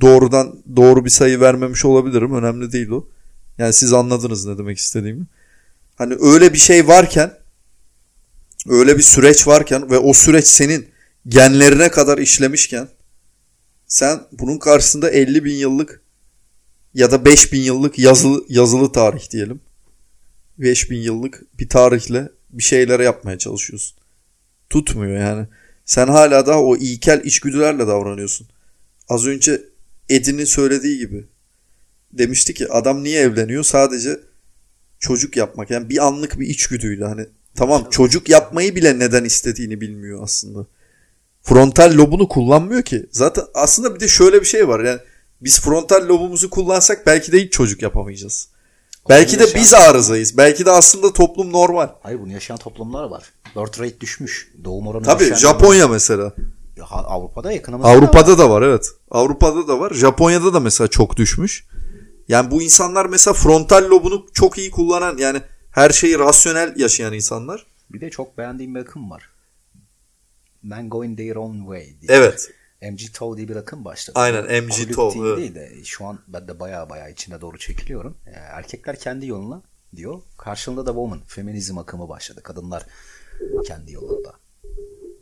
doğrudan 0.00 0.62
doğru 0.76 1.04
bir 1.04 1.10
sayı 1.10 1.40
vermemiş 1.40 1.84
olabilirim. 1.84 2.34
Önemli 2.34 2.72
değil 2.72 2.88
o. 2.88 3.08
Yani 3.58 3.72
siz 3.72 3.92
anladınız 3.92 4.46
ne 4.46 4.58
demek 4.58 4.78
istediğimi. 4.78 5.26
Hani 5.96 6.16
öyle 6.20 6.52
bir 6.52 6.58
şey 6.58 6.88
varken 6.88 7.38
öyle 8.68 8.98
bir 8.98 9.02
süreç 9.02 9.46
varken 9.46 9.90
ve 9.90 9.98
o 9.98 10.12
süreç 10.12 10.46
senin 10.46 10.88
genlerine 11.28 11.90
kadar 11.90 12.18
işlemişken 12.18 12.88
sen 13.88 14.20
bunun 14.32 14.58
karşısında 14.58 15.10
50 15.10 15.44
bin 15.44 15.54
yıllık 15.54 16.02
ya 16.94 17.10
da 17.10 17.24
5 17.24 17.52
bin 17.52 17.60
yıllık 17.60 17.98
yazılı, 17.98 18.44
yazılı 18.48 18.92
tarih 18.92 19.30
diyelim. 19.30 19.60
5 20.58 20.90
bin 20.90 21.00
yıllık 21.00 21.42
bir 21.58 21.68
tarihle 21.68 22.28
bir 22.50 22.62
şeyler 22.62 23.00
yapmaya 23.00 23.38
çalışıyorsun. 23.38 23.96
Tutmuyor 24.70 25.20
yani. 25.20 25.46
Sen 25.84 26.08
hala 26.08 26.46
daha 26.46 26.62
o 26.62 26.76
ilkel 26.76 27.20
içgüdülerle 27.24 27.86
davranıyorsun. 27.86 28.46
Az 29.08 29.26
önce 29.26 29.62
Edin'in 30.08 30.44
söylediği 30.44 30.98
gibi. 30.98 31.24
Demişti 32.12 32.54
ki 32.54 32.72
adam 32.72 33.04
niye 33.04 33.20
evleniyor? 33.20 33.64
Sadece 33.64 34.20
çocuk 35.00 35.36
yapmak. 35.36 35.70
Yani 35.70 35.90
bir 35.90 36.06
anlık 36.06 36.40
bir 36.40 36.46
içgüdüyle 36.46 37.04
hani 37.04 37.26
tamam 37.54 37.86
çocuk 37.90 38.28
yapmayı 38.28 38.74
bile 38.74 38.98
neden 38.98 39.24
istediğini 39.24 39.80
bilmiyor 39.80 40.22
aslında. 40.22 40.66
Frontal 41.42 41.96
lobunu 41.96 42.28
kullanmıyor 42.28 42.82
ki. 42.82 43.06
Zaten 43.10 43.44
aslında 43.54 43.94
bir 43.94 44.00
de 44.00 44.08
şöyle 44.08 44.40
bir 44.40 44.46
şey 44.46 44.68
var. 44.68 44.84
Yani 44.84 45.00
biz 45.40 45.60
frontal 45.60 46.08
lobumuzu 46.08 46.50
kullansak 46.50 47.06
belki 47.06 47.32
de 47.32 47.44
hiç 47.44 47.52
çocuk 47.52 47.82
yapamayacağız. 47.82 48.48
Belki 49.08 49.38
de 49.38 49.42
yaşayan- 49.42 49.62
biz 49.62 49.74
arızayız. 49.74 50.36
Belki 50.36 50.66
de 50.66 50.70
aslında 50.70 51.12
toplum 51.12 51.52
normal. 51.52 51.88
Hayır 52.02 52.20
bunu 52.20 52.32
yaşayan 52.32 52.56
toplumlar 52.56 53.04
var. 53.04 53.32
Birth 53.56 53.80
rate 53.80 54.00
düşmüş. 54.00 54.52
Doğum 54.64 54.86
oranı 54.86 55.02
Tabii 55.02 55.34
Japonya 55.36 55.88
mesela. 55.88 56.32
Ya, 56.76 56.84
Avrupa'da 56.90 57.52
yakınımızda. 57.52 57.88
da 57.88 57.92
var. 57.92 57.98
Avrupa'da 57.98 58.38
da 58.38 58.50
var 58.50 58.62
evet. 58.62 58.86
Avrupa'da 59.10 59.68
da 59.68 59.80
var. 59.80 59.94
Japonya'da 59.94 60.54
da 60.54 60.60
mesela 60.60 60.88
çok 60.88 61.16
düşmüş. 61.16 61.64
Yani 62.28 62.50
bu 62.50 62.62
insanlar 62.62 63.06
mesela 63.06 63.34
frontal 63.34 63.84
lobunu 63.90 64.26
çok 64.34 64.58
iyi 64.58 64.70
kullanan 64.70 65.18
yani 65.18 65.42
her 65.70 65.90
şeyi 65.90 66.18
rasyonel 66.18 66.74
yaşayan 66.76 67.12
insanlar. 67.12 67.66
Bir 67.90 68.00
de 68.00 68.10
çok 68.10 68.38
beğendiğim 68.38 68.74
bir 68.74 68.80
akım 68.80 69.10
var. 69.10 69.30
Men 70.62 70.88
going 70.88 71.18
their 71.18 71.36
own 71.36 71.58
way 71.58 71.80
diye. 71.82 72.18
Evet. 72.18 72.50
MG 72.90 73.00
Tow 73.14 73.36
diye 73.36 73.48
bir 73.48 73.56
akım 73.56 73.84
başladı. 73.84 74.18
Aynen, 74.18 74.64
MG 74.64 74.94
Tow, 74.94 75.20
değil, 75.20 75.26
evet. 75.26 75.38
değil 75.38 75.54
de 75.54 75.84
şu 75.84 76.06
an 76.06 76.18
ben 76.28 76.48
de 76.48 76.60
baya 76.60 76.90
baya 76.90 77.08
içine 77.08 77.40
doğru 77.40 77.58
çekiliyorum. 77.58 78.16
Ee, 78.26 78.30
erkekler 78.30 78.98
kendi 78.98 79.26
yoluna 79.26 79.62
diyor. 79.96 80.22
Karşılığında 80.38 80.86
da 80.86 80.90
woman, 80.90 81.20
feminizm 81.26 81.78
akımı 81.78 82.08
başladı. 82.08 82.42
Kadınlar 82.42 82.86
kendi 83.66 83.92
yolunda. 83.92 84.32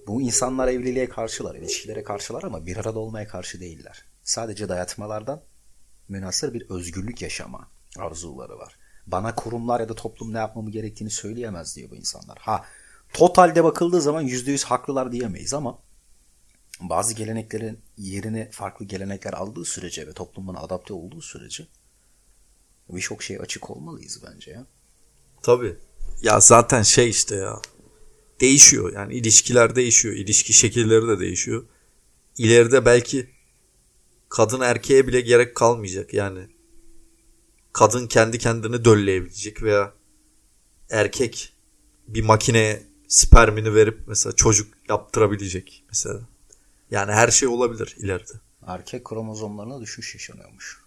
Bu 0.07 0.23
insanlar 0.23 0.69
evliliğe 0.69 1.09
karşılar, 1.09 1.55
ilişkilere 1.55 2.05
karşılar 2.05 2.43
ama 2.43 2.67
bir 2.67 2.77
arada 2.77 2.99
olmaya 2.99 3.29
karşı 3.29 3.61
değiller. 3.61 4.05
Sadece 4.25 4.69
dayatmalardan 4.69 5.43
münasır 6.09 6.55
bir 6.55 6.71
özgürlük 6.71 7.23
yaşama 7.23 7.69
arzuları 7.99 8.59
var. 8.59 8.77
Bana 9.07 9.35
kurumlar 9.35 9.81
ya 9.81 9.89
da 9.89 9.95
toplum 9.95 10.33
ne 10.33 10.39
yapmamı 10.39 10.71
gerektiğini 10.71 11.11
söyleyemez 11.11 11.77
diyor 11.77 11.91
bu 11.91 11.97
insanlar. 11.97 12.39
Ha 12.41 12.65
totalde 13.13 13.65
bakıldığı 13.65 14.01
zaman 14.01 14.21
yüzde 14.21 14.51
yüz 14.51 14.65
haklılar 14.65 15.13
diyemeyiz 15.13 15.55
ama 15.55 15.79
bazı 16.81 17.15
geleneklerin 17.15 17.79
yerini 17.99 18.49
farklı 18.51 18.85
gelenekler 18.85 19.33
aldığı 19.33 19.65
sürece 19.65 20.07
ve 20.07 20.13
toplumun 20.13 20.55
adapte 20.55 20.95
olduğu 20.95 21.23
sürece 21.23 21.67
birçok 22.89 23.23
şey 23.23 23.39
açık 23.41 23.71
olmalıyız 23.71 24.21
bence 24.27 24.51
ya. 24.51 24.67
Tabii. 25.43 25.77
Ya 26.23 26.41
zaten 26.41 26.83
şey 26.83 27.09
işte 27.11 27.37
ya. 27.37 27.61
Değişiyor 28.41 28.93
yani 28.93 29.15
ilişkiler 29.15 29.77
değişiyor. 29.77 30.15
İlişki 30.15 30.53
şekilleri 30.53 31.09
de 31.09 31.21
değişiyor. 31.21 31.65
İleride 32.39 32.85
belki 32.85 33.31
kadın 34.29 34.61
erkeğe 34.61 35.07
bile 35.07 35.21
gerek 35.21 35.55
kalmayacak 35.55 36.15
yani. 36.15 36.47
Kadın 37.73 38.07
kendi 38.07 38.39
kendini 38.39 38.85
dölleyebilecek 38.85 39.63
veya 39.63 39.93
erkek 40.91 41.53
bir 42.09 42.23
makineye 42.23 42.83
spermini 43.09 43.75
verip 43.75 43.99
mesela 44.07 44.37
çocuk 44.37 44.75
yaptırabilecek 44.89 45.85
mesela. 45.89 46.21
Yani 46.95 47.13
her 47.13 47.29
şey 47.31 47.49
olabilir 47.49 47.97
ileride. 47.99 48.33
Erkek 48.67 49.05
kromozomlarına 49.05 49.81
düşüş 49.81 50.15
yaşanıyormuş. 50.15 50.83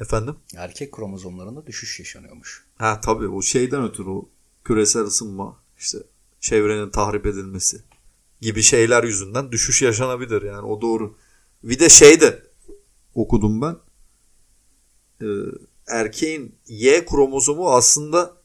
Efendim? 0.00 0.36
Erkek 0.56 0.92
kromozomlarında 0.92 1.66
düşüş 1.66 1.98
yaşanıyormuş. 1.98 2.64
Ha 2.78 3.00
tabii 3.00 3.28
o 3.28 3.42
şeyden 3.42 3.84
ötürü 3.84 4.08
o 4.08 4.28
küresel 4.64 5.02
ısınma 5.02 5.56
işte 5.78 5.98
çevrenin 6.40 6.90
tahrip 6.90 7.26
edilmesi 7.26 7.82
gibi 8.40 8.62
şeyler 8.62 9.04
yüzünden 9.04 9.52
düşüş 9.52 9.82
yaşanabilir 9.82 10.42
yani 10.42 10.66
o 10.66 10.80
doğru. 10.80 11.16
Bir 11.62 11.78
de 11.78 11.88
şey 11.88 12.20
de 12.20 12.42
okudum 13.14 13.62
ben 13.62 13.76
Ee, 15.22 15.26
erkeğin 15.86 16.54
Y 16.68 17.06
kromozomu 17.06 17.70
aslında 17.70 18.36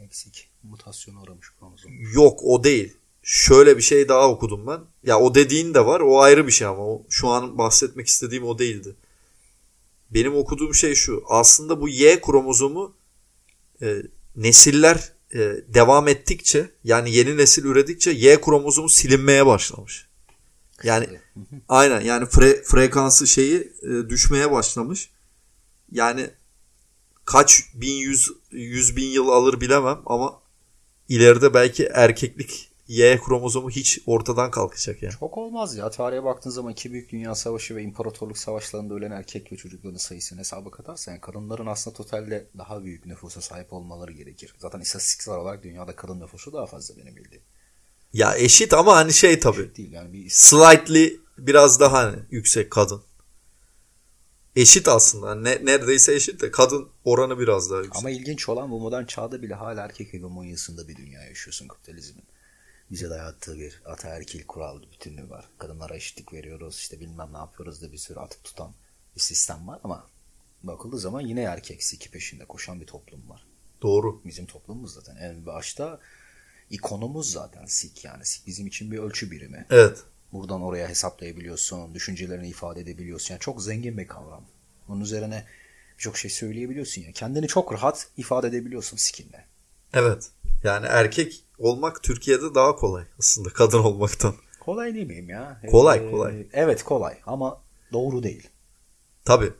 Eksik. 0.00 0.50
Mutasyona 0.62 1.22
uğramış 1.22 1.52
kromozom. 1.58 1.92
yok 2.14 2.40
o 2.42 2.64
değil. 2.64 2.96
Şöyle 3.28 3.76
bir 3.76 3.82
şey 3.82 4.08
daha 4.08 4.30
okudum 4.30 4.66
ben. 4.66 4.80
Ya 5.04 5.20
o 5.20 5.34
dediğin 5.34 5.74
de 5.74 5.86
var 5.86 6.00
o 6.00 6.20
ayrı 6.20 6.46
bir 6.46 6.52
şey 6.52 6.66
ama 6.66 6.86
o, 6.86 7.02
şu 7.10 7.28
an 7.28 7.58
bahsetmek 7.58 8.06
istediğim 8.06 8.44
o 8.44 8.58
değildi. 8.58 8.94
Benim 10.10 10.36
okuduğum 10.36 10.74
şey 10.74 10.94
şu. 10.94 11.24
Aslında 11.28 11.80
bu 11.80 11.88
Y 11.88 12.20
kromozomu 12.20 12.94
e, 13.82 14.02
nesiller 14.36 15.12
e, 15.34 15.38
devam 15.74 16.08
ettikçe 16.08 16.70
yani 16.84 17.14
yeni 17.14 17.36
nesil 17.36 17.64
üredikçe 17.64 18.10
Y 18.10 18.40
kromozomu 18.40 18.88
silinmeye 18.88 19.46
başlamış. 19.46 20.06
Yani 20.82 21.06
aynen 21.68 22.00
yani 22.00 22.24
fre- 22.24 22.62
frekansı 22.62 23.26
şeyi 23.26 23.72
e, 23.82 24.08
düşmeye 24.08 24.50
başlamış. 24.50 25.10
Yani 25.92 26.30
kaç 27.24 27.64
bin 27.74 27.94
yüz, 27.94 28.30
yüz 28.50 28.96
bin 28.96 29.08
yıl 29.08 29.28
alır 29.28 29.60
bilemem 29.60 29.98
ama 30.06 30.40
ileride 31.08 31.54
belki 31.54 31.84
erkeklik 31.84 32.75
Y 32.88 33.20
kromozomu 33.20 33.70
hiç 33.70 33.98
ortadan 34.06 34.50
kalkacak 34.50 35.02
yani. 35.02 35.14
Çok 35.20 35.38
olmaz 35.38 35.76
ya. 35.76 35.90
Tarihe 35.90 36.24
baktığın 36.24 36.50
zaman 36.50 36.72
iki 36.72 36.92
büyük 36.92 37.12
dünya 37.12 37.34
savaşı 37.34 37.76
ve 37.76 37.82
imparatorluk 37.82 38.38
savaşlarında 38.38 38.94
ölen 38.94 39.10
erkek 39.10 39.52
ve 39.52 39.56
çocukların 39.56 39.96
sayısını 39.96 40.40
hesaba 40.40 40.70
katarsan 40.70 41.12
yani 41.12 41.20
kadınların 41.20 41.66
aslında 41.66 41.96
totalde 41.96 42.46
daha 42.58 42.84
büyük 42.84 43.06
nüfusa 43.06 43.40
sahip 43.40 43.72
olmaları 43.72 44.12
gerekir. 44.12 44.54
Zaten 44.58 44.80
istatistiksel 44.80 45.34
olarak 45.34 45.62
dünyada 45.62 45.96
kadın 45.96 46.20
nüfusu 46.20 46.52
daha 46.52 46.66
fazla 46.66 46.96
benim 46.96 47.16
bildiğim. 47.16 47.42
Ya 48.12 48.36
eşit 48.36 48.74
ama 48.74 48.96
hani 48.96 49.12
şey 49.12 49.40
tabii. 49.40 49.76
Değil 49.76 49.92
yani 49.92 50.12
bir 50.12 50.30
Slightly 50.30 51.20
biraz 51.38 51.80
daha 51.80 51.92
hani 51.92 52.16
yüksek 52.30 52.70
kadın. 52.70 53.02
Eşit 54.56 54.88
aslında. 54.88 55.34
Ne, 55.34 55.64
neredeyse 55.64 56.14
eşit 56.14 56.42
de 56.42 56.50
kadın 56.50 56.88
oranı 57.04 57.38
biraz 57.38 57.70
daha 57.70 57.82
yüksek. 57.82 57.98
Ama 57.98 58.10
ilginç 58.10 58.48
olan 58.48 58.70
bu 58.70 58.80
modern 58.80 59.04
çağda 59.04 59.42
bile 59.42 59.54
hala 59.54 59.84
erkek 59.84 60.12
hegemonyasında 60.12 60.88
bir 60.88 60.96
dünya 60.96 61.22
yaşıyorsun 61.22 61.68
kapitalizmin. 61.68 62.24
Bize 62.90 63.10
dayattığı 63.10 63.58
bir 63.58 63.82
ataerkil 63.84 64.46
kural 64.46 64.82
bütünlüğü 64.92 65.30
var. 65.30 65.48
Kadınlara 65.58 65.96
eşitlik 65.96 66.32
veriyoruz 66.32 66.76
işte 66.76 67.00
bilmem 67.00 67.32
ne 67.32 67.38
yapıyoruz 67.38 67.82
da 67.82 67.92
bir 67.92 67.98
sürü 67.98 68.18
atıp 68.18 68.44
tutan 68.44 68.72
bir 69.16 69.20
sistem 69.20 69.68
var 69.68 69.80
ama 69.84 70.06
bakıldığı 70.62 70.98
zaman 70.98 71.20
yine 71.20 71.42
erkek 71.42 71.82
siki 71.82 72.10
peşinde 72.10 72.44
koşan 72.44 72.80
bir 72.80 72.86
toplum 72.86 73.28
var. 73.28 73.42
Doğru. 73.82 74.20
Bizim 74.24 74.46
toplumumuz 74.46 74.94
zaten 74.94 75.16
en 75.16 75.46
başta 75.46 76.00
ikonumuz 76.70 77.32
zaten 77.32 77.66
sik 77.66 78.04
yani 78.04 78.24
sik 78.24 78.46
bizim 78.46 78.66
için 78.66 78.90
bir 78.90 78.98
ölçü 78.98 79.30
birimi. 79.30 79.66
Evet. 79.70 80.04
Buradan 80.32 80.62
oraya 80.62 80.88
hesaplayabiliyorsun, 80.88 81.94
düşüncelerini 81.94 82.48
ifade 82.48 82.80
edebiliyorsun. 82.80 83.34
Yani 83.34 83.40
çok 83.40 83.62
zengin 83.62 83.98
bir 83.98 84.06
kavram. 84.06 84.44
Bunun 84.88 85.00
üzerine 85.00 85.46
birçok 85.98 86.18
şey 86.18 86.30
söyleyebiliyorsun 86.30 87.02
ya. 87.02 87.12
Kendini 87.12 87.48
çok 87.48 87.72
rahat 87.72 88.08
ifade 88.16 88.48
edebiliyorsun 88.48 88.96
skinle. 88.96 89.44
Evet. 89.92 90.30
Yani 90.64 90.86
erkek 90.86 91.44
olmak 91.58 92.02
Türkiye'de 92.02 92.54
daha 92.54 92.76
kolay 92.76 93.04
aslında 93.18 93.48
kadın 93.48 93.78
olmaktan. 93.78 94.34
Kolay 94.60 94.94
değil 94.94 95.06
miyim 95.06 95.28
ya? 95.28 95.60
Kolay, 95.70 95.98
Ee, 95.98 96.10
kolay. 96.10 96.46
Evet 96.52 96.82
kolay 96.82 97.18
ama 97.26 97.60
doğru 97.92 98.22
değil. 98.22 98.48
Tabii. 99.24 99.52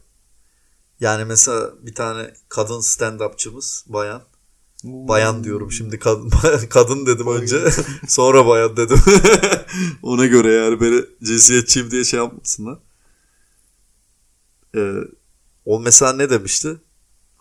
Yani 1.01 1.25
mesela 1.25 1.71
bir 1.83 1.95
tane 1.95 2.35
kadın 2.49 2.81
stand-upçımız 2.81 3.93
bayan 3.93 4.23
Bayan 4.85 5.45
diyorum 5.45 5.73
şimdi 5.73 5.99
kadın, 5.99 6.31
kadın 6.71 7.07
dedim 7.07 7.27
önce 7.27 7.71
sonra 8.09 8.47
bayan 8.47 8.77
dedim. 8.77 8.99
Ona 10.03 10.27
göre 10.27 10.53
yani 10.53 10.81
beni 10.81 11.05
cinsiyetçiyim 11.25 11.91
diye 11.91 12.05
şey 12.05 12.21
yapmasınlar. 12.21 12.79
Ee, 14.77 14.93
o 15.65 15.81
mesela 15.81 16.13
ne 16.13 16.31
demişti? 16.31 16.77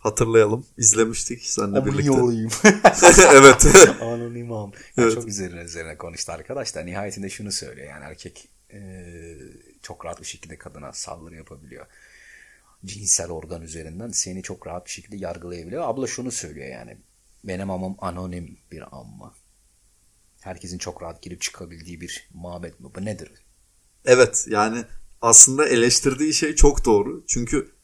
Hatırlayalım. 0.05 0.65
İzlemiştik 0.77 1.45
seninle 1.45 1.85
birlikte. 1.85 2.11
olayım. 2.11 2.49
evet. 3.33 3.65
Anonimam. 4.01 4.71
Evet. 4.97 5.13
Çok 5.13 5.27
üzerine 5.27 5.61
üzerine 5.61 5.97
konuştu 5.97 6.31
arkadaş 6.31 6.75
da 6.75 6.81
nihayetinde 6.81 7.29
şunu 7.29 7.51
söylüyor 7.51 7.87
yani 7.89 8.03
erkek 8.03 8.49
e, 8.73 8.79
çok 9.81 10.05
rahat 10.05 10.21
bir 10.21 10.25
şekilde 10.25 10.57
kadına 10.57 10.93
saldırı 10.93 11.35
yapabiliyor. 11.35 11.85
Cinsel 12.85 13.31
organ 13.31 13.61
üzerinden 13.61 14.09
seni 14.09 14.43
çok 14.43 14.67
rahat 14.67 14.85
bir 14.85 14.91
şekilde 14.91 15.17
yargılayabiliyor. 15.17 15.83
Abla 15.83 16.07
şunu 16.07 16.31
söylüyor 16.31 16.67
yani 16.67 16.97
benim 17.43 17.71
amım 17.71 17.95
anonim 17.99 18.57
bir 18.71 18.97
am 18.97 19.07
mı? 19.07 19.33
Herkesin 20.41 20.77
çok 20.77 21.03
rahat 21.03 21.21
girip 21.21 21.41
çıkabildiği 21.41 22.01
bir 22.01 22.29
mabet 22.33 22.79
mi? 22.79 22.87
Bu 22.95 23.05
nedir? 23.05 23.31
Evet 24.05 24.45
yani 24.49 24.83
aslında 25.21 25.67
eleştirdiği 25.67 26.33
şey 26.33 26.55
çok 26.55 26.85
doğru. 26.85 27.23
Çünkü 27.27 27.74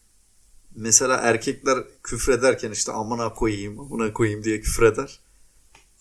mesela 0.76 1.18
erkekler 1.18 1.78
küfrederken 2.04 2.72
işte 2.72 2.92
amına 2.92 3.34
koyayım, 3.34 3.90
buna 3.90 4.14
koyayım 4.14 4.44
diye 4.44 4.62
küfreder. 4.62 5.20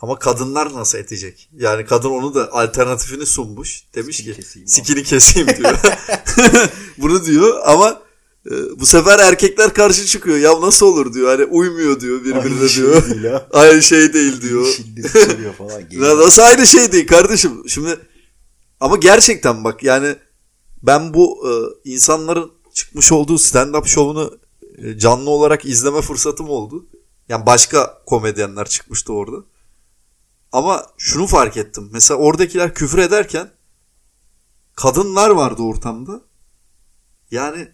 Ama 0.01 0.19
kadınlar 0.19 0.75
nasıl 0.75 0.99
edecek? 0.99 1.49
Yani 1.57 1.85
kadın 1.85 2.11
onu 2.11 2.35
da 2.35 2.53
alternatifini 2.53 3.27
sunmuş. 3.27 3.83
Demiş 3.95 4.17
Sikini 4.17 4.35
ki 4.35 4.41
keseyim. 4.43 4.69
sikini 4.69 5.03
keseyim 5.03 5.49
diyor. 5.49 5.79
Bunu 6.99 7.25
diyor 7.25 7.61
ama 7.65 8.03
e, 8.47 8.81
bu 8.81 8.87
sefer 8.87 9.19
erkekler 9.19 9.75
karşı 9.75 10.07
çıkıyor. 10.07 10.37
Ya 10.37 10.61
nasıl 10.61 10.87
olur 10.87 11.15
diyor. 11.15 11.29
Hani 11.29 11.45
uymuyor 11.45 12.01
diyor 12.01 12.25
birbirine 12.25 12.69
diyor. 12.69 13.11
değil 13.11 13.25
ha. 13.25 13.47
Aynı 13.53 13.83
şey 13.83 14.13
değil 14.13 14.43
diyor. 14.43 14.67
Şiddet 14.67 15.05
içeriyor 15.17 15.55
falan. 15.55 15.83
Ya 15.91 16.19
nasıl 16.19 16.43
aynı 16.43 16.67
şey 16.67 16.93
değil 16.93 17.07
kardeşim? 17.07 17.69
Şimdi 17.69 17.97
ama 18.81 18.97
gerçekten 18.97 19.65
bak 19.65 19.83
yani 19.83 20.17
ben 20.83 21.15
bu 21.15 21.49
e, 21.49 21.53
insanların 21.91 22.53
çıkmış 22.75 23.13
olduğu 23.13 23.37
stand-up 23.37 23.87
şovunu 23.89 24.39
canlı 24.99 25.31
olarak 25.31 25.65
izleme 25.65 26.03
fırsatım 26.03 26.51
oldu. 26.51 26.87
Yani 27.29 27.47
başka 27.47 28.03
komedyenler 28.07 28.69
çıkmıştı 28.69 29.13
orada. 29.13 29.37
Ama 30.53 30.87
şunu 30.99 31.27
fark 31.27 31.57
ettim. 31.57 31.89
Mesela 31.93 32.21
oradakiler 32.21 32.75
küfür 32.75 32.99
ederken 32.99 33.51
kadınlar 34.75 35.31
vardı 35.31 35.63
ortamda. 35.63 36.21
Yani 37.31 37.69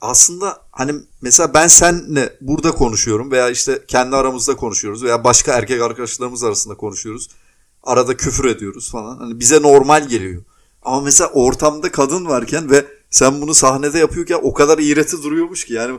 aslında 0.00 0.62
hani 0.70 0.94
mesela 1.22 1.54
ben 1.54 1.66
senle 1.66 2.36
burada 2.40 2.72
konuşuyorum 2.72 3.30
veya 3.30 3.50
işte 3.50 3.84
kendi 3.88 4.16
aramızda 4.16 4.56
konuşuyoruz 4.56 5.04
veya 5.04 5.24
başka 5.24 5.52
erkek 5.52 5.82
arkadaşlarımız 5.82 6.44
arasında 6.44 6.74
konuşuyoruz. 6.74 7.28
Arada 7.82 8.16
küfür 8.16 8.44
ediyoruz 8.44 8.90
falan. 8.90 9.16
Hani 9.16 9.40
bize 9.40 9.62
normal 9.62 10.08
geliyor. 10.08 10.42
Ama 10.82 11.00
mesela 11.00 11.30
ortamda 11.30 11.92
kadın 11.92 12.26
varken 12.26 12.70
ve 12.70 12.86
sen 13.10 13.40
bunu 13.40 13.54
sahnede 13.54 13.98
yapıyorken 13.98 14.40
o 14.42 14.54
kadar 14.54 14.78
iğreti 14.78 15.22
duruyormuş 15.22 15.64
ki 15.64 15.72
yani 15.72 15.98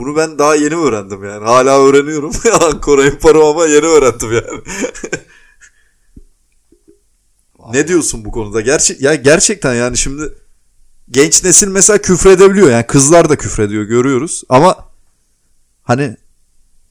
bunu 0.00 0.16
ben 0.16 0.38
daha 0.38 0.54
yeni 0.54 0.74
öğrendim 0.74 1.24
yani. 1.24 1.44
Hala 1.44 1.84
öğreniyorum. 1.84 2.32
Ankara 2.60 3.04
yaparım 3.04 3.44
ama 3.44 3.66
yeni 3.66 3.86
öğrendim 3.86 4.32
yani. 4.32 4.62
ne 7.72 7.88
diyorsun 7.88 8.24
bu 8.24 8.30
konuda? 8.30 8.60
Gerçi 8.60 8.96
ya 9.00 9.14
gerçekten 9.14 9.74
yani 9.74 9.96
şimdi 9.96 10.34
genç 11.10 11.44
nesil 11.44 11.68
mesela 11.68 12.02
küfredebiliyor. 12.02 12.70
Yani 12.70 12.86
kızlar 12.86 13.28
da 13.28 13.36
küfrediyor 13.36 13.84
görüyoruz. 13.84 14.42
Ama 14.48 14.88
hani 15.82 16.16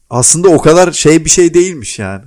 aslında 0.10 0.50
o 0.50 0.62
kadar 0.62 0.92
şey 0.92 1.26
bir 1.26 1.30
şey 1.30 1.54
değilmiş 1.54 2.00
yani. 2.00 2.26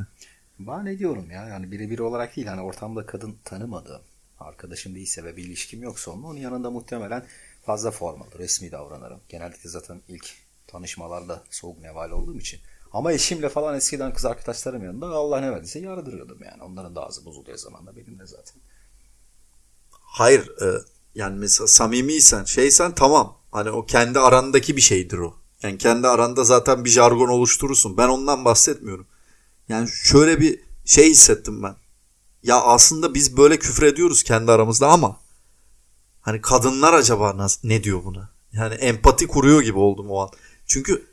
Ben 0.58 0.84
ne 0.84 0.98
diyorum 0.98 1.30
ya 1.30 1.48
yani 1.48 1.72
birebir 1.72 1.98
olarak 1.98 2.36
değil 2.36 2.46
hani 2.48 2.60
ortamda 2.60 3.06
kadın 3.06 3.36
tanımadığım 3.44 4.02
arkadaşım 4.40 4.94
değilse 4.94 5.24
ve 5.24 5.36
bir 5.36 5.44
ilişkim 5.44 5.82
yoksa 5.82 6.10
onunla 6.10 6.26
onun 6.26 6.38
yanında 6.38 6.70
muhtemelen 6.70 7.24
fazla 7.66 7.90
formal, 7.90 8.26
resmi 8.38 8.72
davranırım. 8.72 9.20
Genellikle 9.28 9.70
zaten 9.70 10.00
ilk 10.08 10.34
tanışmalarda 10.72 11.44
soğuk 11.50 11.80
neval 11.80 12.10
olduğum 12.10 12.38
için. 12.38 12.60
Ama 12.92 13.12
eşimle 13.12 13.48
falan 13.48 13.76
eskiden 13.76 14.14
kız 14.14 14.24
arkadaşlarım 14.24 14.84
yanında 14.84 15.06
Allah 15.06 15.40
ne 15.40 15.52
verdiyse 15.52 15.78
yardırıyordum 15.78 16.38
yani. 16.44 16.62
Onların 16.62 16.96
da 16.96 17.06
ağzı 17.06 17.24
bozuluyor 17.24 17.58
zamanla 17.58 17.96
benim 17.96 18.18
de 18.18 18.26
zaten. 18.26 18.54
Hayır 19.90 20.62
e, 20.62 20.82
yani 21.14 21.38
mesela 21.38 21.66
samimiysen 21.66 22.44
şeysen 22.44 22.94
tamam. 22.94 23.38
Hani 23.52 23.70
o 23.70 23.86
kendi 23.86 24.18
arandaki 24.18 24.76
bir 24.76 24.80
şeydir 24.80 25.18
o. 25.18 25.34
Yani 25.62 25.78
kendi 25.78 26.08
aranda 26.08 26.44
zaten 26.44 26.84
bir 26.84 26.90
jargon 26.90 27.28
oluşturursun. 27.28 27.96
Ben 27.96 28.08
ondan 28.08 28.44
bahsetmiyorum. 28.44 29.06
Yani 29.68 29.88
şöyle 29.88 30.40
bir 30.40 30.60
şey 30.84 31.10
hissettim 31.10 31.62
ben. 31.62 31.74
Ya 32.42 32.60
aslında 32.60 33.14
biz 33.14 33.36
böyle 33.36 33.58
küfür 33.58 33.82
ediyoruz 33.82 34.22
kendi 34.22 34.52
aramızda 34.52 34.88
ama 34.88 35.20
hani 36.22 36.40
kadınlar 36.40 36.92
acaba 36.92 37.36
nasıl, 37.36 37.68
ne 37.68 37.84
diyor 37.84 38.04
buna? 38.04 38.30
Yani 38.52 38.74
empati 38.74 39.26
kuruyor 39.26 39.62
gibi 39.62 39.78
oldum 39.78 40.10
o 40.10 40.18
an. 40.18 40.30
Çünkü 40.66 41.06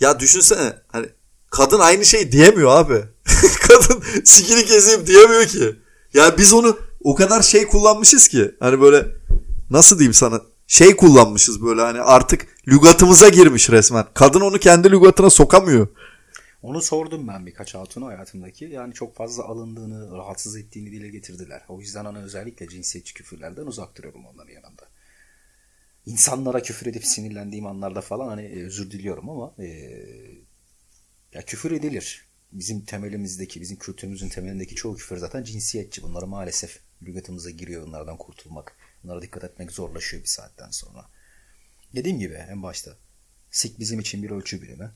ya 0.00 0.20
düşünsene 0.20 0.76
hani 0.88 1.06
kadın 1.50 1.80
aynı 1.80 2.04
şey 2.04 2.32
diyemiyor 2.32 2.70
abi. 2.70 3.04
kadın 3.68 4.02
sikini 4.24 4.64
keseyim 4.64 5.06
diyemiyor 5.06 5.46
ki. 5.46 5.76
Ya 6.14 6.38
biz 6.38 6.52
onu 6.52 6.78
o 7.00 7.14
kadar 7.14 7.42
şey 7.42 7.66
kullanmışız 7.66 8.28
ki 8.28 8.54
hani 8.60 8.80
böyle 8.80 9.06
nasıl 9.70 9.98
diyeyim 9.98 10.14
sana 10.14 10.40
şey 10.66 10.96
kullanmışız 10.96 11.62
böyle 11.62 11.80
hani 11.80 12.00
artık 12.00 12.46
lügatımıza 12.68 13.28
girmiş 13.28 13.70
resmen. 13.70 14.04
Kadın 14.14 14.40
onu 14.40 14.58
kendi 14.58 14.90
lügatına 14.90 15.30
sokamıyor. 15.30 15.88
Onu 16.62 16.82
sordum 16.82 17.28
ben 17.28 17.46
birkaç 17.46 17.74
hatuna 17.74 18.06
hayatımdaki. 18.06 18.64
Yani 18.64 18.94
çok 18.94 19.16
fazla 19.16 19.44
alındığını, 19.44 20.16
rahatsız 20.16 20.56
ettiğini 20.56 20.92
dile 20.92 21.08
getirdiler. 21.08 21.62
O 21.68 21.80
yüzden 21.80 22.04
hani 22.04 22.18
özellikle 22.18 22.68
cinsiyetçi 22.68 23.14
küfürlerden 23.14 23.66
uzak 23.66 23.96
duruyorum 23.96 24.24
onların 24.26 24.52
yanında. 24.52 24.65
İnsanlara 26.06 26.62
küfür 26.62 26.86
edip 26.86 27.04
sinirlendiğim 27.04 27.66
anlarda 27.66 28.00
falan 28.00 28.28
hani 28.28 28.42
e, 28.42 28.64
özür 28.64 28.90
diliyorum 28.90 29.30
ama 29.30 29.54
e, 29.58 29.66
ya 31.32 31.42
küfür 31.46 31.70
edilir. 31.70 32.26
Bizim 32.52 32.84
temelimizdeki, 32.84 33.60
bizim 33.60 33.76
kültürümüzün 33.76 34.28
temelindeki 34.28 34.74
çoğu 34.74 34.96
küfür 34.96 35.16
zaten 35.16 35.44
cinsiyetçi. 35.44 36.02
Bunları 36.02 36.26
maalesef 36.26 36.80
lügatımıza 37.02 37.50
giriyor. 37.50 37.86
Bunlardan 37.86 38.16
kurtulmak, 38.16 38.76
bunlara 39.04 39.22
dikkat 39.22 39.44
etmek 39.44 39.72
zorlaşıyor 39.72 40.22
bir 40.22 40.28
saatten 40.28 40.70
sonra. 40.70 41.06
Dediğim 41.94 42.18
gibi 42.18 42.34
en 42.34 42.62
başta 42.62 42.96
sik 43.50 43.78
bizim 43.78 44.00
için 44.00 44.22
bir 44.22 44.30
ölçü 44.30 44.62
birimi. 44.62 44.90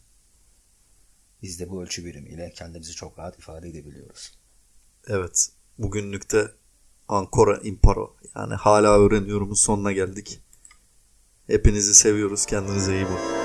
Biz 1.42 1.60
de 1.60 1.70
bu 1.70 1.82
ölçü 1.82 2.04
birimiyle 2.04 2.52
kendimizi 2.56 2.92
çok 2.92 3.18
rahat 3.18 3.38
ifade 3.38 3.68
edebiliyoruz. 3.68 4.32
Evet. 5.06 5.48
Bugünlükte 5.78 6.48
Ankara 7.08 7.56
Imparo. 7.56 8.16
Yani 8.36 8.54
hala 8.54 8.98
öğreniyorumun 8.98 9.54
sonuna 9.54 9.92
geldik. 9.92 10.40
Hepinizi 11.50 11.94
seviyoruz. 11.94 12.46
Kendinize 12.46 12.94
iyi 12.94 13.04
bakın. 13.04 13.39